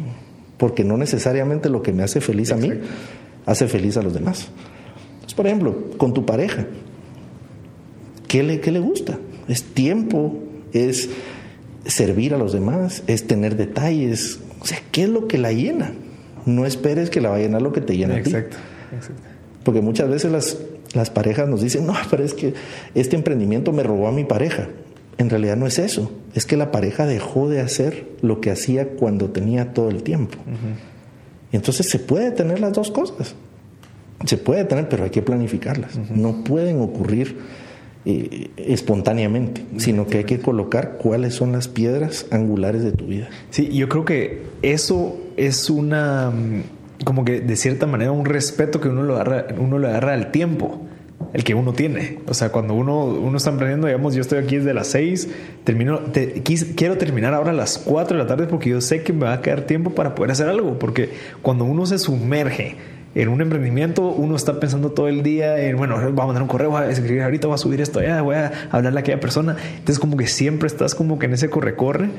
[0.58, 2.72] Porque no necesariamente lo que me hace feliz a mí
[3.46, 4.50] hace feliz a los demás.
[5.36, 6.68] por ejemplo, con tu pareja,
[8.30, 9.20] ¿qué le, qué le gusta?
[9.50, 10.38] Es tiempo,
[10.72, 11.10] es
[11.86, 14.40] servir a los demás, es tener detalles.
[14.62, 15.92] O sea, ¿qué es lo que la llena?
[16.46, 18.30] No esperes que la va a llenar lo que te llena a ti.
[18.30, 18.56] Exacto.
[19.64, 20.58] Porque muchas veces las,
[20.94, 22.54] las parejas nos dicen, no, pero es que
[22.96, 24.70] este emprendimiento me robó a mi pareja.
[25.18, 28.92] En realidad no es eso, es que la pareja dejó de hacer lo que hacía
[28.92, 30.38] cuando tenía todo el tiempo.
[31.52, 33.36] Entonces se puede tener las dos cosas.
[34.26, 35.98] Se puede tener, pero hay que planificarlas.
[36.10, 37.38] No pueden ocurrir
[38.06, 43.30] eh, espontáneamente, sino que hay que colocar cuáles son las piedras angulares de tu vida.
[43.50, 48.80] Sí, yo creo que eso es una, mm, como que de cierta manera, un respeto
[48.80, 50.86] que uno lo agarra, uno lo agarra al tiempo
[51.34, 52.20] el que uno tiene.
[52.28, 55.30] O sea, cuando uno, uno está emprendiendo, digamos, yo estoy aquí desde las 6,
[55.64, 56.02] termino,
[56.76, 59.34] quiero terminar ahora a las 4 de la tarde porque yo sé que me va
[59.34, 60.80] a quedar tiempo para poder hacer algo.
[60.80, 61.10] Porque
[61.42, 62.78] cuando uno se sumerge
[63.16, 66.48] en un emprendimiento, uno está pensando todo el día en, bueno, voy a mandar un
[66.48, 69.20] correo, voy a escribir ahorita, voy a subir esto allá, voy a hablarle a aquella
[69.20, 69.56] persona.
[69.72, 72.10] Entonces, como que siempre estás como que en ese corre-corre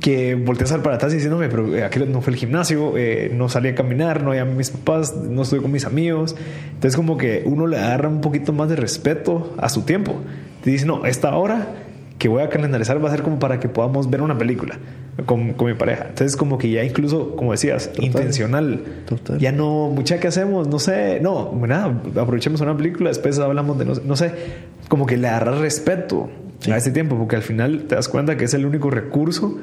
[0.00, 3.48] que volteas al para atrás diciéndome, pero eh, aquí no fue el gimnasio, eh, no
[3.48, 6.36] salí a caminar, no llamé mis papás, no estoy con mis amigos.
[6.68, 10.16] Entonces como que uno le agarra un poquito más de respeto a su tiempo.
[10.62, 11.87] Te dice, no, esta hora
[12.18, 14.78] que voy a calendarizar va a ser como para que podamos ver una película
[15.24, 16.06] con, con mi pareja.
[16.08, 18.82] Entonces como que ya incluso, como decías, intencional.
[19.38, 20.68] Ya no, mucha, ¿qué hacemos?
[20.68, 21.86] No sé, no, nada,
[22.20, 24.32] aprovechemos una película, después hablamos de, no, no sé,
[24.88, 26.28] como que le agarra respeto
[26.70, 29.58] a ese tiempo, porque al final te das cuenta que es el único recurso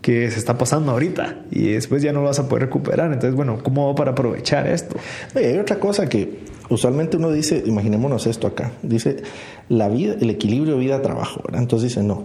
[0.00, 3.12] que se está pasando ahorita y después ya no lo vas a poder recuperar.
[3.12, 4.96] Entonces, bueno, ¿cómo hago para aprovechar esto?
[5.34, 6.38] hay otra cosa que
[6.70, 9.22] usualmente uno dice, imaginémonos esto acá, dice
[9.68, 12.24] la vida, el equilibrio vida-trabajo, Entonces dice, no,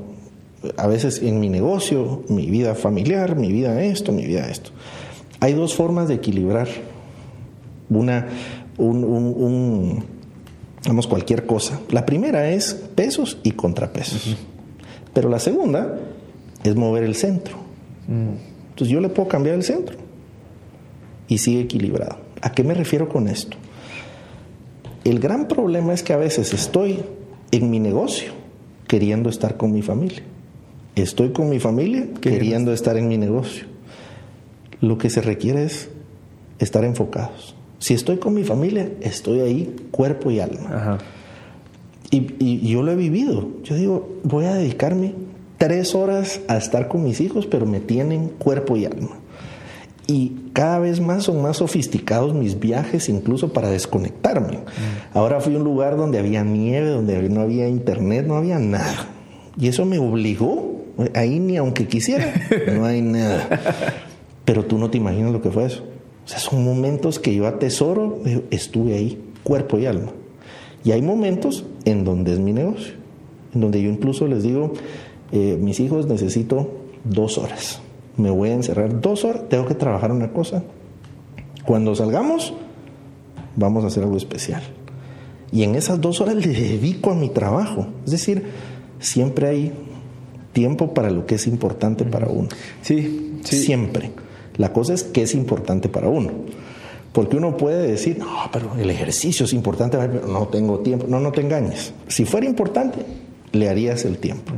[0.78, 4.72] a veces en mi negocio, mi vida familiar, mi vida esto, mi vida esto.
[5.40, 6.68] Hay dos formas de equilibrar
[7.90, 8.28] una,
[8.78, 10.04] un, un,
[10.86, 11.80] vamos, cualquier cosa.
[11.90, 14.38] La primera es pesos y contrapesos.
[15.14, 16.00] Pero la segunda
[16.64, 17.58] es mover el centro.
[18.08, 19.98] Entonces yo le puedo cambiar el centro
[21.28, 22.18] y sigue equilibrado.
[22.42, 23.58] ¿A qué me refiero con esto?
[25.04, 27.00] El gran problema es que a veces estoy
[27.52, 28.32] en mi negocio
[28.88, 30.22] queriendo estar con mi familia.
[30.96, 33.66] Estoy con mi familia queriendo estar en mi negocio.
[34.80, 35.90] Lo que se requiere es
[36.60, 37.56] estar enfocados.
[37.80, 41.00] Si estoy con mi familia, estoy ahí cuerpo y alma.
[42.12, 43.50] Y, y, yo lo he vivido.
[43.64, 45.16] Yo digo, voy a dedicarme
[45.58, 49.18] tres horas a estar con mis hijos, pero me tienen cuerpo y alma.
[50.06, 54.58] Y cada vez más son más sofisticados mis viajes, incluso para desconectarme.
[54.58, 55.18] Mm.
[55.18, 59.08] Ahora fui a un lugar donde había nieve, donde no había internet, no había nada.
[59.58, 60.82] Y eso me obligó,
[61.14, 62.34] ahí ni aunque quisiera,
[62.74, 63.62] no hay nada.
[64.44, 65.84] Pero tú no te imaginas lo que fue eso.
[66.26, 68.20] O sea, son momentos que yo atesoro,
[68.52, 70.12] estuve ahí, cuerpo y alma.
[70.84, 72.94] Y hay momentos en donde es mi negocio,
[73.54, 74.74] en donde yo incluso les digo,
[75.32, 76.72] eh, mis hijos necesito
[77.06, 77.82] dos horas.
[78.18, 80.64] Me voy a encerrar dos horas, tengo que trabajar una cosa.
[81.66, 82.54] Cuando salgamos,
[83.56, 84.62] vamos a hacer algo especial.
[85.52, 87.88] Y en esas dos horas le dedico a mi trabajo.
[88.06, 88.44] Es decir,
[89.00, 89.72] siempre hay
[90.52, 92.50] tiempo para lo que es importante para uno.
[92.82, 93.58] Sí, sí.
[93.58, 94.12] Siempre.
[94.58, 96.32] La cosa es qué es importante para uno.
[97.14, 101.06] Porque uno puede decir, no, pero el ejercicio es importante, pero no tengo tiempo.
[101.08, 101.94] No, no te engañes.
[102.08, 103.00] Si fuera importante,
[103.52, 104.54] le harías el tiempo.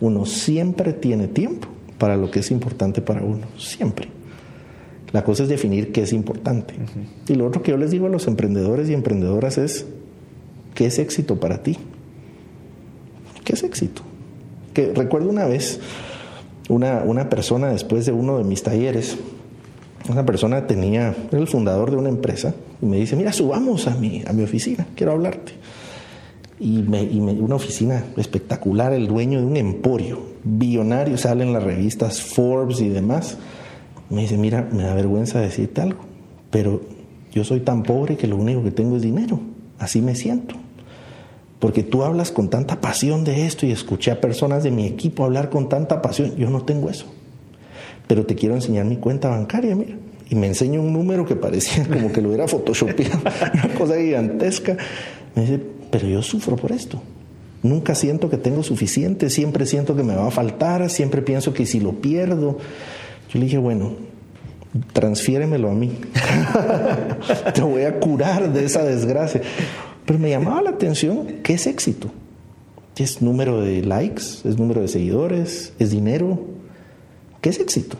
[0.00, 1.68] Uno siempre tiene tiempo
[1.98, 3.46] para lo que es importante para uno.
[3.58, 4.08] Siempre.
[5.12, 6.74] La cosa es definir qué es importante.
[7.28, 9.86] Y lo otro que yo les digo a los emprendedores y emprendedoras es,
[10.74, 11.78] ¿qué es éxito para ti?
[13.44, 14.02] ¿Qué es éxito?
[14.74, 15.80] Que recuerdo una vez,
[16.68, 19.16] una, una persona después de uno de mis talleres,
[20.10, 23.94] una persona tenía, era el fundador de una empresa, y me dice, mira, subamos a
[23.94, 25.52] mi, a mi oficina, quiero hablarte.
[26.60, 31.52] Y, me, y me, una oficina espectacular, el dueño de un emporio, billonario, sale en
[31.52, 33.36] las revistas Forbes y demás.
[34.10, 36.00] Me dice, mira, me da vergüenza decirte algo,
[36.50, 36.80] pero
[37.32, 39.40] yo soy tan pobre que lo único que tengo es dinero,
[39.78, 40.54] así me siento.
[41.58, 45.24] Porque tú hablas con tanta pasión de esto y escuché a personas de mi equipo
[45.24, 47.06] hablar con tanta pasión, yo no tengo eso
[48.08, 49.96] pero te quiero enseñar mi cuenta bancaria, mira.
[50.30, 53.20] Y me enseña un número que parecía como que lo hubiera photoshopeado,
[53.52, 54.76] una cosa gigantesca.
[55.34, 57.00] Me dice, pero yo sufro por esto.
[57.62, 61.66] Nunca siento que tengo suficiente, siempre siento que me va a faltar, siempre pienso que
[61.66, 62.58] si lo pierdo.
[63.30, 63.92] Yo le dije, bueno,
[64.92, 65.98] transfiéremelo a mí.
[67.54, 69.42] Te voy a curar de esa desgracia.
[70.06, 72.10] Pero me llamaba la atención, ¿qué es éxito?
[72.96, 74.22] ¿Es número de likes?
[74.44, 75.72] ¿Es número de seguidores?
[75.78, 76.40] ¿Es dinero?
[77.40, 77.96] ¿Qué es éxito?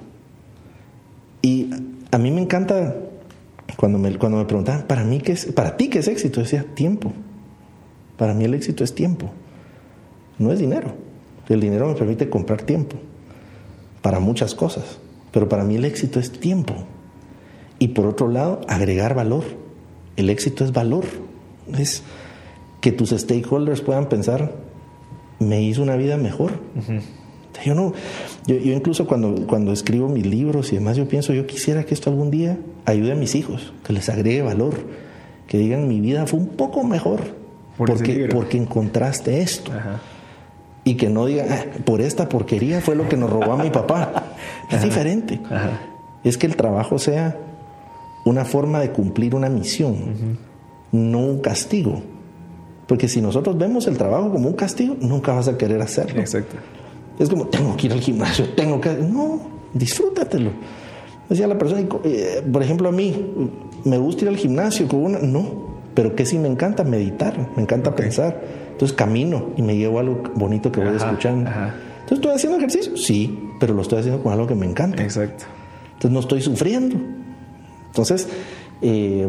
[1.42, 1.70] Y
[2.10, 2.96] a mí me encanta
[3.76, 6.40] cuando me, cuando me preguntaban, ¿para, mí qué es, ¿para ti qué es éxito?
[6.40, 7.12] Decía, tiempo.
[8.16, 9.30] Para mí el éxito es tiempo,
[10.38, 10.92] no es dinero.
[11.48, 12.96] El dinero me permite comprar tiempo
[14.02, 14.98] para muchas cosas,
[15.32, 16.74] pero para mí el éxito es tiempo.
[17.78, 19.44] Y por otro lado, agregar valor.
[20.16, 21.04] El éxito es valor.
[21.76, 22.02] Es
[22.80, 24.52] que tus stakeholders puedan pensar,
[25.38, 26.52] me hizo una vida mejor.
[27.64, 27.92] Yo no,
[28.46, 32.10] yo, incluso cuando, cuando escribo mis libros y demás, yo pienso, yo quisiera que esto
[32.10, 34.74] algún día ayude a mis hijos, que les agregue valor,
[35.48, 37.20] que digan mi vida fue un poco mejor
[37.76, 39.72] porque, porque encontraste esto.
[40.88, 43.68] Y que no digan, ah, por esta porquería fue lo que nos robó a mi
[43.68, 44.32] papá.
[44.70, 45.38] Es diferente.
[46.24, 47.36] Es que el trabajo sea
[48.24, 50.38] una forma de cumplir una misión,
[50.90, 52.00] no un castigo.
[52.86, 56.20] Porque si nosotros vemos el trabajo como un castigo, nunca vas a querer hacerlo.
[56.20, 56.56] Exacto.
[57.18, 58.94] Es como, tengo que ir al gimnasio, tengo que...
[58.94, 59.40] No,
[59.74, 60.52] disfrútatelo.
[61.28, 63.14] Decía la persona, eh, por ejemplo, a mí,
[63.84, 65.18] me gusta ir al gimnasio con una...
[65.18, 68.40] No, pero que sí me encanta meditar, me encanta pensar.
[68.78, 71.50] Entonces camino y me llevo algo bonito que voy escuchando.
[71.50, 72.96] Entonces, ¿estoy haciendo ejercicio?
[72.96, 75.02] Sí, pero lo estoy haciendo con algo que me encanta.
[75.02, 75.46] Exacto.
[75.86, 76.94] Entonces, no estoy sufriendo.
[77.88, 78.28] Entonces,
[78.80, 79.28] eh,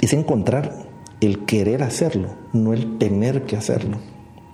[0.00, 0.72] es encontrar
[1.20, 3.98] el querer hacerlo, no el tener que hacerlo.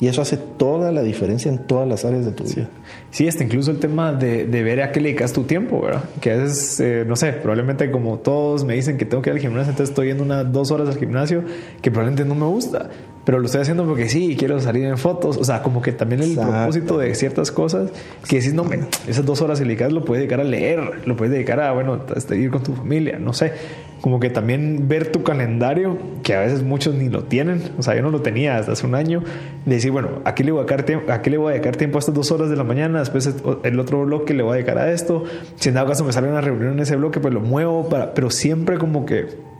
[0.00, 2.70] Y eso hace toda la diferencia en todas las áreas de tu vida.
[3.10, 6.04] Sí, hasta incluso el tema de, ver a qué le dedicas tu tiempo, ¿verdad?
[6.18, 9.34] Que a veces, eh, no sé, probablemente como todos me dicen que tengo que ir
[9.34, 11.44] al gimnasio, entonces estoy yendo unas dos horas al gimnasio
[11.82, 12.88] que probablemente no me gusta
[13.24, 15.36] pero lo estoy haciendo porque sí, quiero salir en fotos.
[15.36, 17.90] O sea, como que también el propósito de ciertas cosas
[18.28, 18.68] que decís, no,
[19.06, 22.34] esas dos horas dedicadas lo puedes dedicar a leer, lo puedes dedicar a, bueno, a
[22.34, 23.52] ir con tu familia, no sé.
[24.00, 27.62] Como que también ver tu calendario, que a veces muchos ni lo tienen.
[27.78, 29.22] O sea, yo no lo tenía hasta hace un año.
[29.64, 31.98] De decir, bueno, aquí le voy a dedicar tiempo, aquí le voy a dedicar tiempo
[31.98, 34.78] a estas dos horas de la mañana, después el otro bloque le voy a dedicar
[34.78, 35.22] a esto.
[35.54, 38.12] Si en dado caso me sale una reunión en ese bloque, pues lo muevo, para,
[38.12, 39.51] pero siempre como que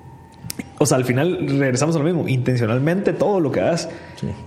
[0.83, 3.89] o sea, al final regresamos a lo mismo, intencionalmente todo lo que hagas.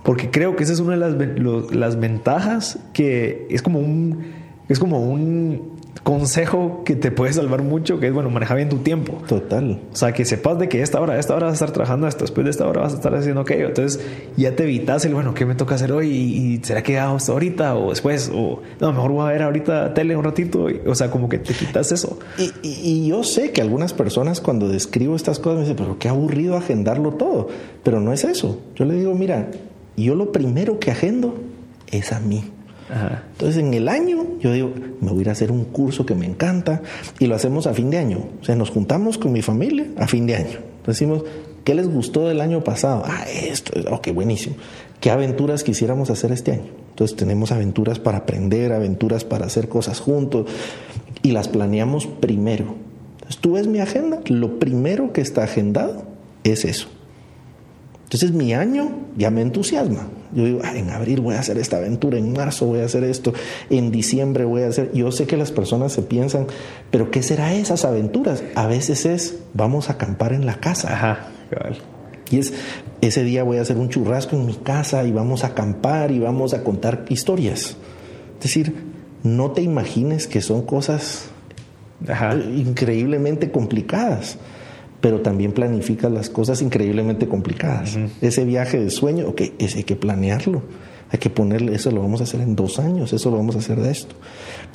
[0.02, 4.32] Porque creo que esa es una de las, las ventajas que es como un,
[4.68, 5.75] es como un
[6.06, 9.20] consejo que te puede salvar mucho, que es, bueno, manejar bien tu tiempo.
[9.26, 9.80] Total.
[9.92, 12.20] O sea, que sepas de que esta hora, esta hora vas a estar trabajando esto,
[12.20, 13.66] después de esta hora vas a estar haciendo aquello.
[13.66, 16.08] Entonces ya te evitas el, bueno, ¿qué me toca hacer hoy?
[16.08, 18.30] ¿Y será que hago ahorita o después?
[18.32, 20.68] O no, mejor voy a ver ahorita tele un ratito.
[20.86, 22.20] o sea, como que te quitas eso.
[22.38, 26.08] Y, y, yo sé que algunas personas cuando describo estas cosas me dicen, pero qué
[26.08, 27.48] aburrido agendarlo todo.
[27.82, 28.60] Pero no es eso.
[28.76, 29.50] Yo le digo, mira,
[29.96, 31.34] yo lo primero que agendo
[31.90, 32.44] es a mí.
[33.32, 36.14] Entonces en el año yo digo, me voy a ir a hacer un curso que
[36.14, 36.82] me encanta
[37.18, 38.18] y lo hacemos a fin de año.
[38.40, 40.58] O sea, nos juntamos con mi familia a fin de año.
[40.86, 41.24] Decimos,
[41.64, 43.02] ¿qué les gustó del año pasado?
[43.04, 44.56] Ah, esto, ok, buenísimo.
[45.00, 46.70] ¿Qué aventuras quisiéramos hacer este año?
[46.90, 50.46] Entonces tenemos aventuras para aprender, aventuras para hacer cosas juntos
[51.22, 52.74] y las planeamos primero.
[53.14, 56.04] Entonces, tú ves mi agenda, lo primero que está agendado
[56.44, 56.88] es eso.
[58.06, 60.06] Entonces mi año ya me entusiasma.
[60.32, 63.32] Yo digo, en abril voy a hacer esta aventura, en marzo voy a hacer esto,
[63.68, 64.92] en diciembre voy a hacer...
[64.92, 66.46] Yo sé que las personas se piensan,
[66.92, 68.44] pero ¿qué será esas aventuras?
[68.54, 70.92] A veces es, vamos a acampar en la casa.
[70.92, 71.30] Ajá,
[72.30, 72.52] Y es,
[73.00, 76.20] ese día voy a hacer un churrasco en mi casa y vamos a acampar y
[76.20, 77.76] vamos a contar historias.
[78.36, 78.72] Es decir,
[79.24, 81.24] no te imagines que son cosas
[82.54, 84.38] increíblemente complicadas
[85.06, 87.96] pero también planifica las cosas increíblemente complicadas.
[88.20, 90.62] Ese viaje de sueño, ok, ese hay que planearlo.
[91.12, 93.60] Hay que ponerle, eso lo vamos a hacer en dos años, eso lo vamos a
[93.60, 94.16] hacer de esto.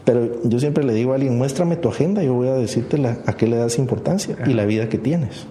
[0.06, 3.34] Pero yo siempre le digo a alguien, muéstrame tu agenda, yo voy a decirte a
[3.34, 5.48] qué le das importancia y la vida que tienes.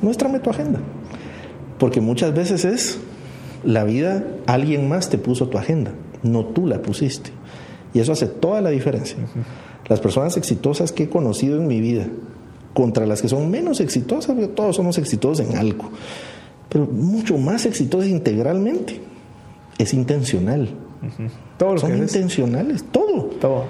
[0.00, 0.80] Muéstrame tu agenda.
[1.78, 2.98] Porque muchas veces es
[3.62, 5.92] la vida, alguien más te puso tu agenda,
[6.24, 7.30] no tú la pusiste.
[7.94, 9.18] Y eso hace toda la diferencia.
[9.88, 12.08] Las personas exitosas que he conocido en mi vida,
[12.74, 15.90] contra las que son menos exitosas, todos somos exitosos en algo,
[16.68, 19.00] pero mucho más exitosos integralmente.
[19.78, 20.68] Es intencional.
[21.58, 23.24] son intencionales, todo.
[23.40, 23.64] Todo.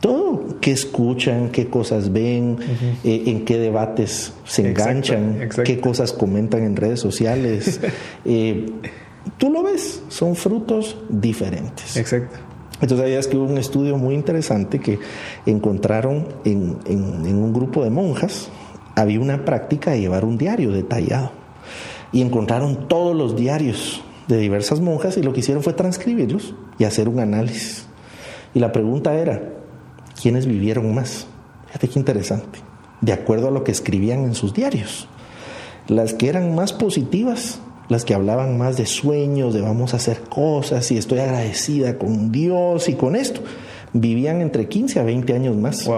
[0.00, 0.60] Todo.
[0.60, 1.50] ¿Qué escuchan?
[1.50, 2.58] ¿Qué cosas ven?
[3.02, 5.48] Eh, ¿En qué debates se enganchan?
[5.64, 7.80] ¿Qué cosas comentan en redes sociales?
[8.28, 8.66] Eh,
[9.38, 11.96] tú lo ves, son frutos diferentes.
[11.96, 12.36] Exacto.
[12.80, 14.98] Entonces sabías que hubo un estudio muy interesante que
[15.46, 18.50] encontraron en, un grupo de monjas,
[18.94, 21.30] había una práctica de llevar un diario detallado
[22.12, 26.84] y encontraron todos los diarios de diversas monjas y lo que hicieron fue transcribirlos y
[26.84, 27.86] hacer un análisis.
[28.54, 29.42] Y la pregunta era,
[30.20, 31.26] ¿quiénes vivieron más?
[31.66, 32.58] Fíjate qué interesante.
[33.00, 35.08] De acuerdo a lo que escribían en sus diarios.
[35.88, 40.20] Las que eran más positivas las que hablaban más de sueños, de vamos a hacer
[40.22, 43.40] cosas y estoy agradecida con Dios y con esto,
[43.92, 45.88] vivían entre 15 a 20 años más.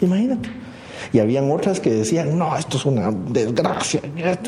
[0.00, 0.48] Imagínate.
[1.12, 4.00] Y habían otras que decían, no, esto es una desgracia.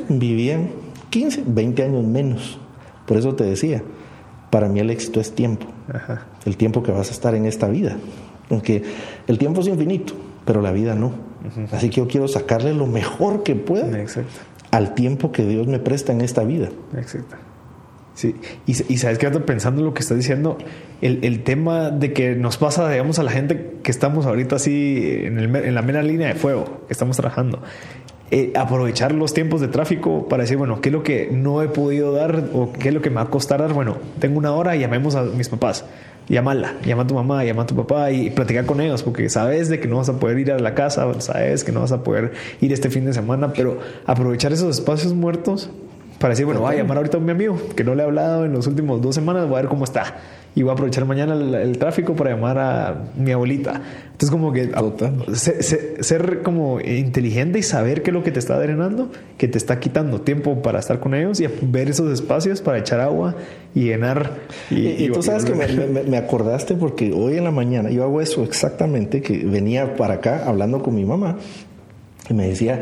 [0.09, 0.71] Vivían
[1.11, 2.59] 15, 20 años menos.
[3.07, 3.83] Por eso te decía,
[4.51, 5.67] para mí el éxito es tiempo.
[6.45, 7.97] El tiempo que vas a estar en esta vida.
[8.51, 8.83] Aunque
[9.27, 10.15] el tiempo es infinito,
[10.45, 11.13] pero la vida no.
[11.71, 14.01] Así que yo quiero sacarle lo mejor que pueda.
[14.01, 16.69] Exacto al tiempo que Dios me presta en esta vida.
[16.97, 17.37] Exacto.
[18.15, 18.35] Sí,
[18.67, 20.57] y, sabes que ando pensando en lo que estás diciendo,
[21.03, 25.75] el, tema de que nos pasa, digamos, a la gente que estamos ahorita así en,
[25.75, 27.63] la mera línea de fuego, que estamos trabajando,
[28.31, 31.69] eh, aprovechar los tiempos de tráfico para decir, bueno, ¿qué es lo que no he
[31.69, 33.73] podido dar o qué es lo que me va a costar dar?
[33.73, 35.85] Bueno, tengo una hora y llamemos a mis papás.
[36.29, 39.69] Llámala, llama a tu mamá, llama a tu papá y platicar con ellos, porque sabes
[39.69, 42.03] de que no vas a poder ir a la casa, sabes que no vas a
[42.03, 45.71] poder ir este fin de semana, pero aprovechar esos espacios muertos
[46.19, 48.45] para decir, bueno, voy a llamar ahorita a mi amigo que no le he hablado
[48.45, 50.17] en los últimos dos semanas, voy a ver cómo está
[50.57, 53.79] y voy a aprovechar mañana el, tráfico para llamar a mi abuelita.
[54.07, 54.73] Entonces, como que
[56.01, 59.79] ser, como inteligente y saber qué es lo que te está drenando, que te está
[59.79, 63.35] quitando tiempo para estar con ellos y ver esos espacios para echar agua
[63.75, 64.33] y llenar.
[64.71, 68.43] Y, tú sabes que me, me, acordaste porque hoy en la mañana yo hago eso
[68.43, 71.37] exactamente, que venía para acá hablando con mi mamá
[72.31, 72.81] y me decía,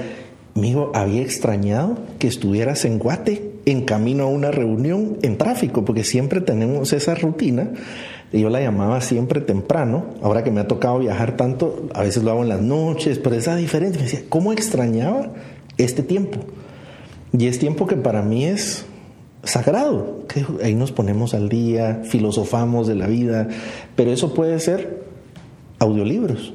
[0.54, 6.04] amigo, había extrañado que estuvieras en Guate en camino a una reunión en tráfico, porque
[6.04, 7.70] siempre tenemos esa rutina.
[8.32, 10.06] Yo la llamaba siempre temprano.
[10.22, 13.36] Ahora que me ha tocado viajar tanto, a veces lo hago en las noches, pero
[13.36, 14.00] esa diferencia.
[14.00, 15.30] Me decía, ¿cómo extrañaba
[15.78, 16.40] este tiempo?
[17.36, 18.86] Y es tiempo que para mí es
[19.44, 20.26] sagrado.
[20.28, 23.48] Que ahí nos ponemos al día, filosofamos de la vida,
[23.94, 25.04] pero eso puede ser
[25.78, 26.54] audiolibros.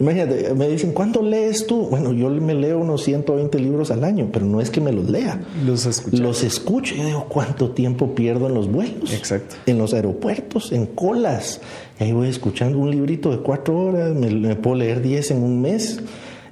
[0.00, 1.86] Imagínate, me dicen, ¿cuánto lees tú?
[1.88, 5.08] Bueno, yo me leo unos 120 libros al año, pero no es que me los
[5.08, 5.40] lea.
[5.64, 6.22] Los escucho.
[6.22, 6.94] Los escucho.
[6.96, 9.12] Yo digo, ¿cuánto tiempo pierdo en los vuelos?
[9.12, 9.54] Exacto.
[9.66, 11.60] En los aeropuertos, en colas.
[12.00, 15.62] Y ahí voy escuchando un librito de cuatro horas, me, puedo leer 10 en un
[15.62, 16.00] mes.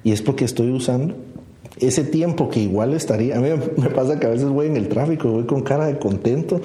[0.04, 1.14] Y es porque estoy usando
[1.80, 3.36] ese tiempo que igual estaría.
[3.36, 5.98] A mí me pasa que a veces voy en el tráfico, voy con cara de
[5.98, 6.60] contento.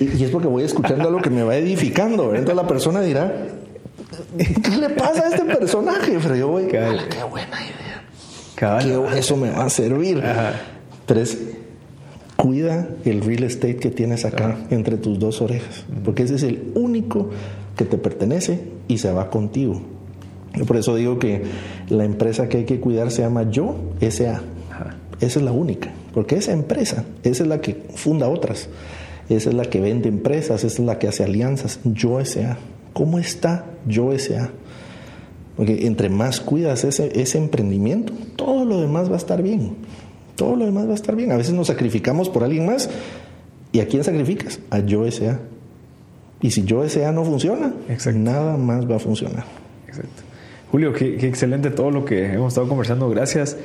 [0.00, 2.34] Y, es porque voy escuchando algo que me va edificando.
[2.34, 3.59] Entonces la persona dirá,
[4.62, 6.18] ¿Qué le pasa a este personaje?
[6.22, 6.78] Pero yo voy, qué
[7.30, 9.16] buena idea.
[9.16, 10.22] eso me va a servir.
[11.06, 11.38] Pero es,
[12.36, 16.72] cuida el real estate que tienes acá entre tus dos orejas, porque ese es el
[16.74, 17.30] único
[17.76, 19.82] que te pertenece y se va contigo.
[20.66, 21.42] por eso digo que
[21.88, 24.42] la empresa que hay que cuidar se llama Yo SA.
[25.20, 28.70] Esa es la única, porque esa empresa, esa es la que funda otras,
[29.28, 31.78] esa es la que vende empresas, esa es la que hace alianzas.
[31.84, 32.56] Yo SA.
[32.92, 34.50] ¿Cómo está yo SA?
[35.56, 39.76] Porque entre más cuidas ese, ese emprendimiento, todo lo demás va a estar bien.
[40.36, 41.32] Todo lo demás va a estar bien.
[41.32, 42.88] A veces nos sacrificamos por alguien más.
[43.72, 44.60] ¿Y a quién sacrificas?
[44.70, 45.38] A yo SA.
[46.40, 47.74] Y si yo SA no funciona,
[48.14, 49.44] nada más va a funcionar.
[49.86, 50.22] Exacto.
[50.70, 53.10] Julio, qué, qué excelente todo lo que hemos estado conversando.
[53.10, 53.56] Gracias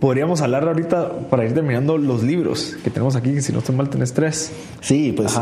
[0.00, 3.76] podríamos hablar ahorita para ir terminando los libros que tenemos aquí, que si no estoy
[3.76, 4.50] mal tenés tres.
[4.80, 5.38] Sí, pues.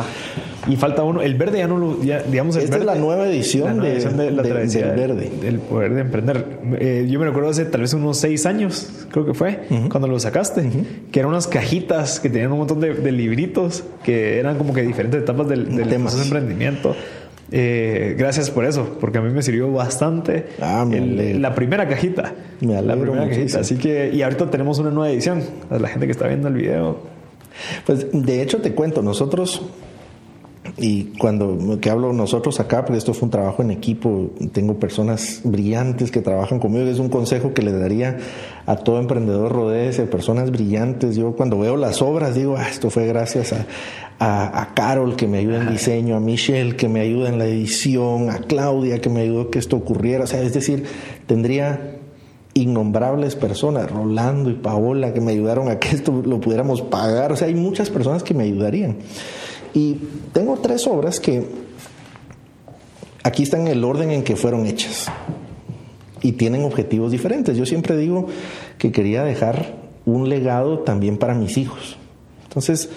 [0.67, 1.23] Y falta uno.
[1.23, 2.03] El verde ya no lo.
[2.03, 4.01] Ya, digamos, Esta es la nueva edición, de,
[4.33, 5.31] la del verde.
[5.45, 6.45] El poder de emprender.
[6.79, 10.19] Eh, yo me recuerdo hace tal vez unos seis años, creo que fue, cuando lo
[10.19, 10.69] sacaste,
[11.13, 15.23] que eran unas cajitas que tenían un montón de, libritos que eran como que diferentes
[15.23, 16.95] etapas del, del de emprendimiento.
[17.51, 22.35] Eh, gracias por eso, porque a mí me sirvió bastante ah, la primera cajita.
[22.61, 23.61] Me la primera cajita.
[23.61, 25.43] Así que, y ahorita tenemos una nueva edición.
[25.71, 26.99] A la gente que está viendo el video.
[27.87, 29.63] Pues de hecho te cuento, nosotros
[30.77, 35.41] y cuando que hablo nosotros acá, porque esto fue un trabajo en equipo, tengo personas
[35.45, 38.19] brillantes que trabajan conmigo, es un consejo que le daría
[38.67, 41.17] a todo emprendedor, rodeese personas brillantes.
[41.17, 43.67] Yo cuando veo las obras digo, ah, esto fue gracias a,
[44.19, 48.31] a, Carol que me ayuda en diseño, a Michelle que me ayuda en la edición,
[48.31, 50.25] a Claudia que me ayudó que esto ocurriera.
[50.25, 50.85] O sea, es decir,
[51.27, 51.99] tendría
[52.55, 57.33] innombrables personas, Rolando y Paola, que me ayudaron a que esto lo pudiéramos pagar.
[57.33, 58.97] O sea, hay muchas personas que me ayudarían.
[59.75, 59.97] Y
[60.33, 61.47] tengo tres obras que
[63.23, 65.11] aquí están en el orden en que fueron hechas
[66.23, 67.57] y tienen objetivos diferentes.
[67.57, 68.27] Yo siempre digo
[68.79, 71.97] que quería dejar un legado también para mis hijos.
[72.45, 72.89] Entonces,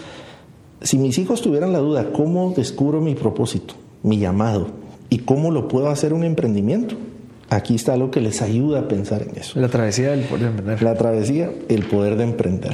[0.82, 4.68] si mis hijos tuvieran la duda, ¿cómo descubro mi propósito, mi llamado
[5.10, 6.96] y cómo lo puedo hacer un emprendimiento?
[7.50, 9.60] Aquí está algo que les ayuda a pensar en eso.
[9.60, 10.82] La travesía del poder de emprender.
[10.82, 12.72] La travesía, el poder de emprender.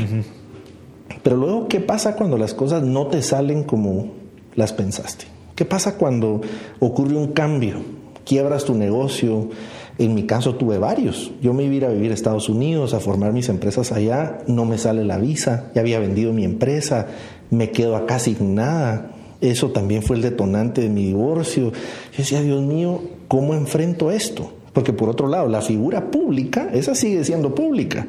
[1.23, 4.13] Pero luego, ¿qué pasa cuando las cosas no te salen como
[4.55, 5.25] las pensaste?
[5.55, 6.41] ¿Qué pasa cuando
[6.79, 7.77] ocurre un cambio?
[8.25, 9.49] Quiebras tu negocio.
[9.97, 11.31] En mi caso tuve varios.
[11.41, 14.77] Yo me iba a vivir a Estados Unidos, a formar mis empresas allá, no me
[14.77, 17.07] sale la visa, ya había vendido mi empresa,
[17.49, 19.11] me quedo acá sin nada.
[19.41, 21.71] Eso también fue el detonante de mi divorcio.
[21.71, 24.51] Yo decía, Dios mío, ¿cómo enfrento esto?
[24.73, 28.05] Porque por otro lado, la figura pública, esa sigue siendo pública.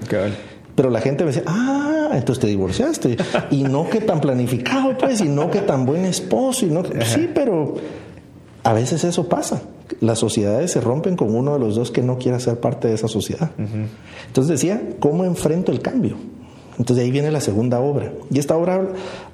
[0.78, 3.16] Pero la gente me decía, ah, entonces te divorciaste.
[3.50, 6.64] y no que tan planificado, pues, y no que tan buen esposo.
[6.66, 7.74] Y no, sí, pero
[8.62, 9.60] a veces eso pasa.
[10.00, 12.94] Las sociedades se rompen con uno de los dos que no quiere ser parte de
[12.94, 13.50] esa sociedad.
[14.28, 16.14] Entonces decía, ¿cómo enfrento el cambio?
[16.78, 18.12] Entonces ahí viene la segunda obra.
[18.30, 18.80] Y esta obra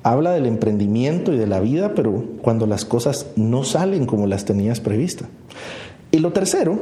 [0.03, 4.47] habla del emprendimiento y de la vida, pero cuando las cosas no salen como las
[4.47, 5.29] tenías previstas.
[6.11, 6.81] Y lo tercero,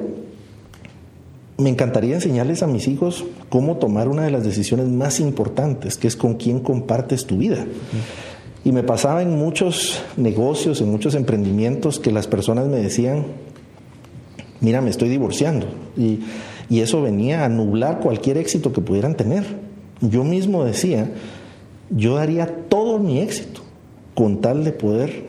[1.63, 6.09] me encantaría enseñarles a mis hijos cómo tomar una de las decisiones más importantes, que
[6.09, 7.65] es con quién compartes tu vida.
[8.65, 13.25] Y me pasaba en muchos negocios, en muchos emprendimientos, que las personas me decían,
[14.61, 15.67] mira, me estoy divorciando.
[15.97, 16.21] Y,
[16.69, 19.45] y eso venía a nublar cualquier éxito que pudieran tener
[20.03, 21.13] yo mismo decía,
[21.91, 23.63] yo daría todo mi éxito
[24.15, 25.27] con tal de poder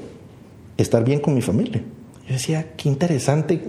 [0.78, 1.84] estar bien con mi familia.
[2.28, 3.62] Yo decía, qué interesante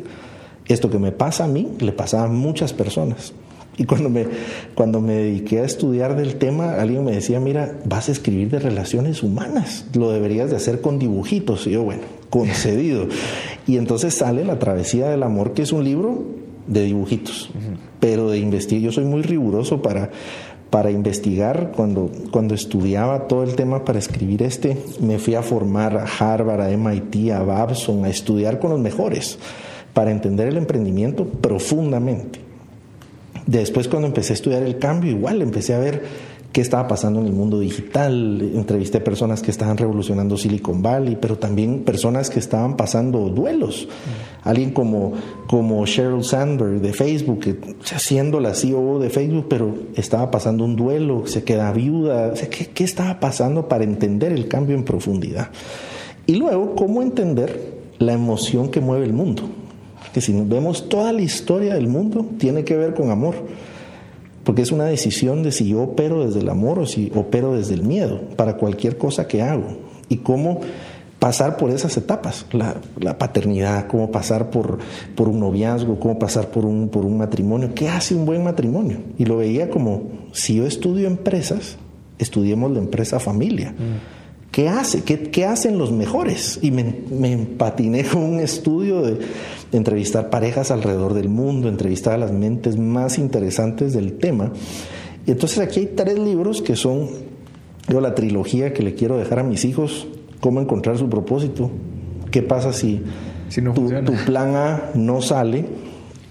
[0.66, 3.32] esto que me pasa a mí, le pasaba a muchas personas.
[3.76, 4.26] Y cuando me,
[4.74, 8.60] cuando me dediqué a estudiar del tema, alguien me decía, mira, vas a escribir de
[8.60, 11.66] relaciones humanas, lo deberías de hacer con dibujitos.
[11.66, 13.06] Y yo, bueno, concedido.
[13.66, 16.22] Y entonces sale La Travesía del Amor, que es un libro
[16.66, 17.50] de dibujitos,
[18.00, 18.82] pero de investigar.
[18.82, 20.10] Yo soy muy riguroso para,
[20.70, 25.96] para investigar, cuando, cuando estudiaba todo el tema para escribir este, me fui a formar
[25.96, 29.38] a Harvard, a MIT, a Babson, a estudiar con los mejores,
[29.94, 32.40] para entender el emprendimiento profundamente.
[33.46, 36.02] Después cuando empecé a estudiar el cambio, igual empecé a ver
[36.54, 38.40] qué estaba pasando en el mundo digital.
[38.54, 43.88] Entrevisté personas que estaban revolucionando Silicon Valley, pero también personas que estaban pasando duelos.
[44.44, 45.14] Alguien como,
[45.48, 47.56] como Sheryl Sandberg de Facebook, que,
[47.98, 52.32] siendo la CEO de Facebook, pero estaba pasando un duelo, se queda viuda.
[52.34, 55.50] ¿qué, ¿Qué estaba pasando para entender el cambio en profundidad?
[56.26, 59.42] Y luego, ¿cómo entender la emoción que mueve el mundo?
[60.12, 63.34] Que si vemos toda la historia del mundo, tiene que ver con amor
[64.44, 67.74] porque es una decisión de si yo opero desde el amor o si opero desde
[67.74, 69.66] el miedo para cualquier cosa que hago.
[70.10, 70.60] Y cómo
[71.18, 74.78] pasar por esas etapas, la, paternidad, cómo pasar por,
[75.14, 77.70] por, un noviazgo, cómo pasar por un, por un matrimonio.
[77.74, 78.98] ¿Qué hace un buen matrimonio?
[79.16, 80.02] Y lo veía como,
[80.32, 81.78] si yo estudio empresas,
[82.18, 83.70] estudiemos la empresa familia.
[83.70, 84.50] Mm.
[84.50, 85.02] ¿Qué hace?
[85.02, 86.60] ¿Qué, hacen los mejores?
[86.62, 89.18] Y me, me empatiné con un estudio de,
[89.76, 94.52] entrevistar parejas alrededor del mundo, entrevistar a las mentes más interesantes del tema.
[95.26, 97.08] Y entonces aquí hay tres libros que son
[97.88, 100.06] yo, la trilogía que le quiero dejar a mis hijos,
[100.40, 101.70] cómo encontrar su propósito,
[102.30, 103.02] qué pasa si,
[103.54, 105.66] tu, tu plan A no sale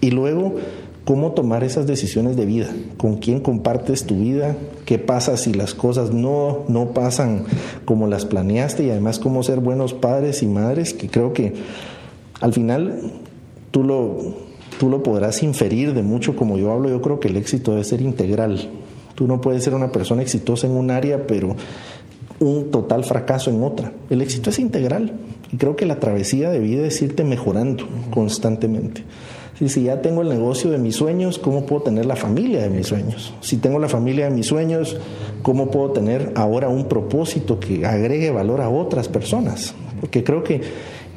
[0.00, 0.56] y luego
[1.04, 5.74] cómo tomar esas decisiones de vida, con quién compartes tu vida, qué pasa si las
[5.74, 7.44] cosas no, no pasan
[7.84, 11.52] como las planeaste y además cómo ser buenos padres y madres, que creo que
[12.40, 13.12] al final
[13.74, 14.16] tú lo,
[14.78, 17.82] tú lo podrás inferir de mucho como yo hablo, yo creo que el éxito debe
[17.82, 18.70] ser integral.
[19.16, 21.56] Tú no puedes ser una persona exitosa en un área, pero
[22.38, 23.92] un total fracaso en otra.
[24.10, 25.14] El éxito es integral
[25.50, 29.02] y creo que la travesía de vida es irte mejorando constantemente.
[29.58, 32.70] Si, si ya tengo el negocio de mis sueños, ¿cómo puedo tener la familia de
[32.70, 33.34] mis sueños?
[33.40, 34.96] Si tengo la familia de mis sueños,
[35.42, 39.74] ¿cómo puedo tener ahora un propósito que agregue valor a otras personas?
[39.98, 40.60] Porque creo que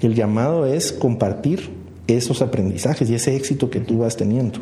[0.02, 1.77] el llamado es compartir
[2.08, 4.60] esos aprendizajes y ese éxito que tú vas teniendo.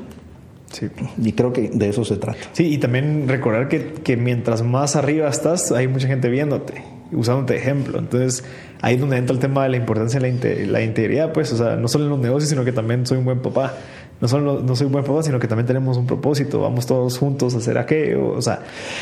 [0.71, 0.87] Sí.
[1.23, 2.39] Y creo que de eso se trata.
[2.51, 7.55] Sí, y también recordar que, que mientras más arriba estás, hay mucha gente viéndote, usándote
[7.55, 7.97] ejemplo.
[7.97, 8.43] Entonces,
[8.81, 11.75] ahí es donde entra el tema de la importancia de la, integridad, pues, o sea,
[11.75, 13.73] no solo en los negocios, sino que también soy un buen papá.
[14.21, 17.17] No solo no soy un buen papá, sino que también tenemos un propósito, vamos todos
[17.17, 18.61] juntos a hacer aquello, o sea,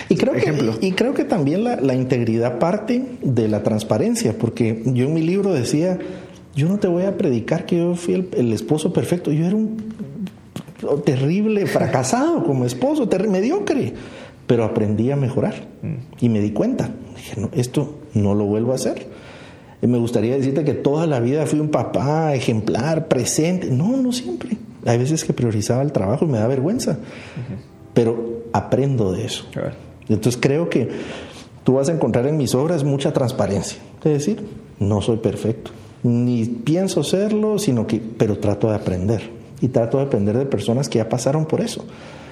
[0.09, 0.79] y creo ejemplo.
[0.79, 5.13] Que, y creo que también la, la integridad parte de la transparencia, porque yo en
[5.13, 5.99] mi libro decía,
[6.55, 9.31] yo no te voy a predicar que yo fui el, esposo perfecto.
[9.31, 9.77] Yo era un
[11.03, 13.93] terrible fracasado como esposo, mediocre.
[14.45, 15.55] Pero aprendí a mejorar
[16.19, 16.89] y me di cuenta.
[17.15, 19.07] Dije, no, esto no lo vuelvo a hacer.
[19.81, 23.71] Y me gustaría decirte que toda la vida fui un papá ejemplar, presente.
[23.71, 24.57] No, no siempre.
[24.85, 26.99] Hay veces que priorizaba el trabajo y me da vergüenza.
[27.93, 29.45] Pero aprendo de eso.
[30.07, 30.89] Entonces creo que
[31.63, 33.79] tú vas a encontrar en mis obras mucha transparencia.
[34.03, 34.45] Es decir,
[34.79, 35.71] no soy perfecto
[36.03, 39.29] ni pienso serlo, sino que, pero trato de aprender.
[39.61, 41.85] Y trato de aprender de personas que ya pasaron por eso.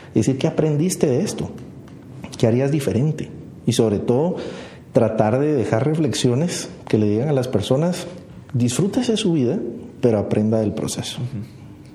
[0.09, 1.49] Es decir, ¿qué aprendiste de esto?
[2.37, 3.29] ¿Qué harías diferente?
[3.65, 4.35] Y sobre todo,
[4.91, 8.07] tratar de dejar reflexiones que le digan a las personas,
[8.53, 9.57] disfrútese su vida,
[10.01, 11.19] pero aprenda del proceso.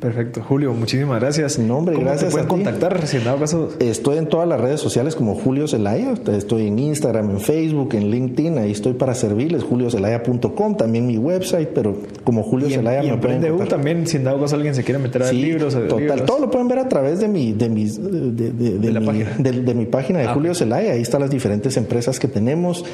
[0.00, 0.42] Perfecto.
[0.42, 1.58] Julio, muchísimas gracias.
[1.58, 2.26] No, hombre, gracias.
[2.26, 3.00] Te pueden contactar
[3.38, 3.70] caso?
[3.80, 6.12] Estoy en todas las redes sociales como Julio Zelaya.
[6.32, 8.58] Estoy en Instagram, en Facebook, en LinkedIn.
[8.58, 9.62] Ahí estoy para servirles.
[9.64, 14.40] juliozelaya.com, también mi website, pero como Julio Zelaya y me pueden también, si en dado
[14.40, 15.74] caso alguien se quiere meter a sí, libros.
[15.88, 19.30] Total, todo lo pueden ver a través de mi, de mis, de, de, mi, página.
[19.38, 20.92] de, mi página de ah, Julio Zelaya.
[20.92, 22.84] Ahí están las diferentes empresas que tenemos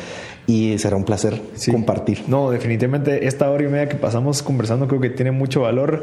[0.47, 1.40] y será un placer
[1.70, 2.24] compartir.
[2.27, 6.02] No, definitivamente esta hora y media que pasamos conversando creo que tiene mucho valor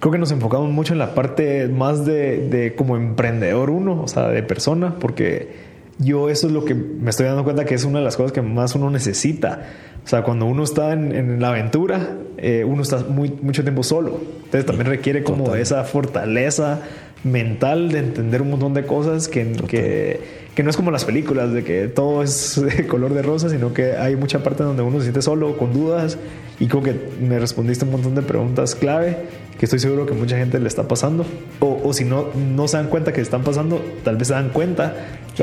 [0.00, 4.28] creo que nos enfocamos mucho en la parte más de, como emprendedor uno, o sea,
[4.28, 7.98] de persona, porque yo eso es lo que me estoy dando cuenta que es una
[7.98, 9.66] de las cosas que más uno necesita.
[10.02, 14.18] O sea, cuando uno está en, la aventura, eh, uno está muy, mucho tiempo solo.
[14.44, 16.80] Entonces también requiere como esa fortaleza
[17.22, 20.20] mental de entender un montón de cosas que, que,
[20.54, 23.72] que, no es como las películas, de que todo es de color de rosa, sino
[23.72, 26.18] que hay mucha parte donde uno se siente solo, con dudas,
[26.58, 29.16] y como que me respondiste un montón de preguntas clave
[29.58, 31.26] que estoy seguro que mucha gente le está pasando.
[31.60, 34.48] O, o si no, no se dan cuenta que están pasando, tal vez se dan
[34.48, 34.94] cuenta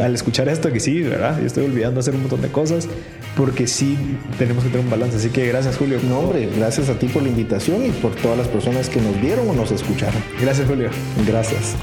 [0.01, 1.39] al escuchar esto que sí, ¿verdad?
[1.39, 2.87] Yo estoy olvidando hacer un montón de cosas
[3.35, 3.95] porque sí
[4.37, 5.17] tenemos que tener un balance.
[5.17, 5.99] Así que gracias, Julio.
[6.07, 9.19] No, hombre, gracias a ti por la invitación y por todas las personas que nos
[9.21, 10.21] vieron o nos escucharon.
[10.41, 10.89] Gracias, Julio.
[11.27, 11.75] Gracias.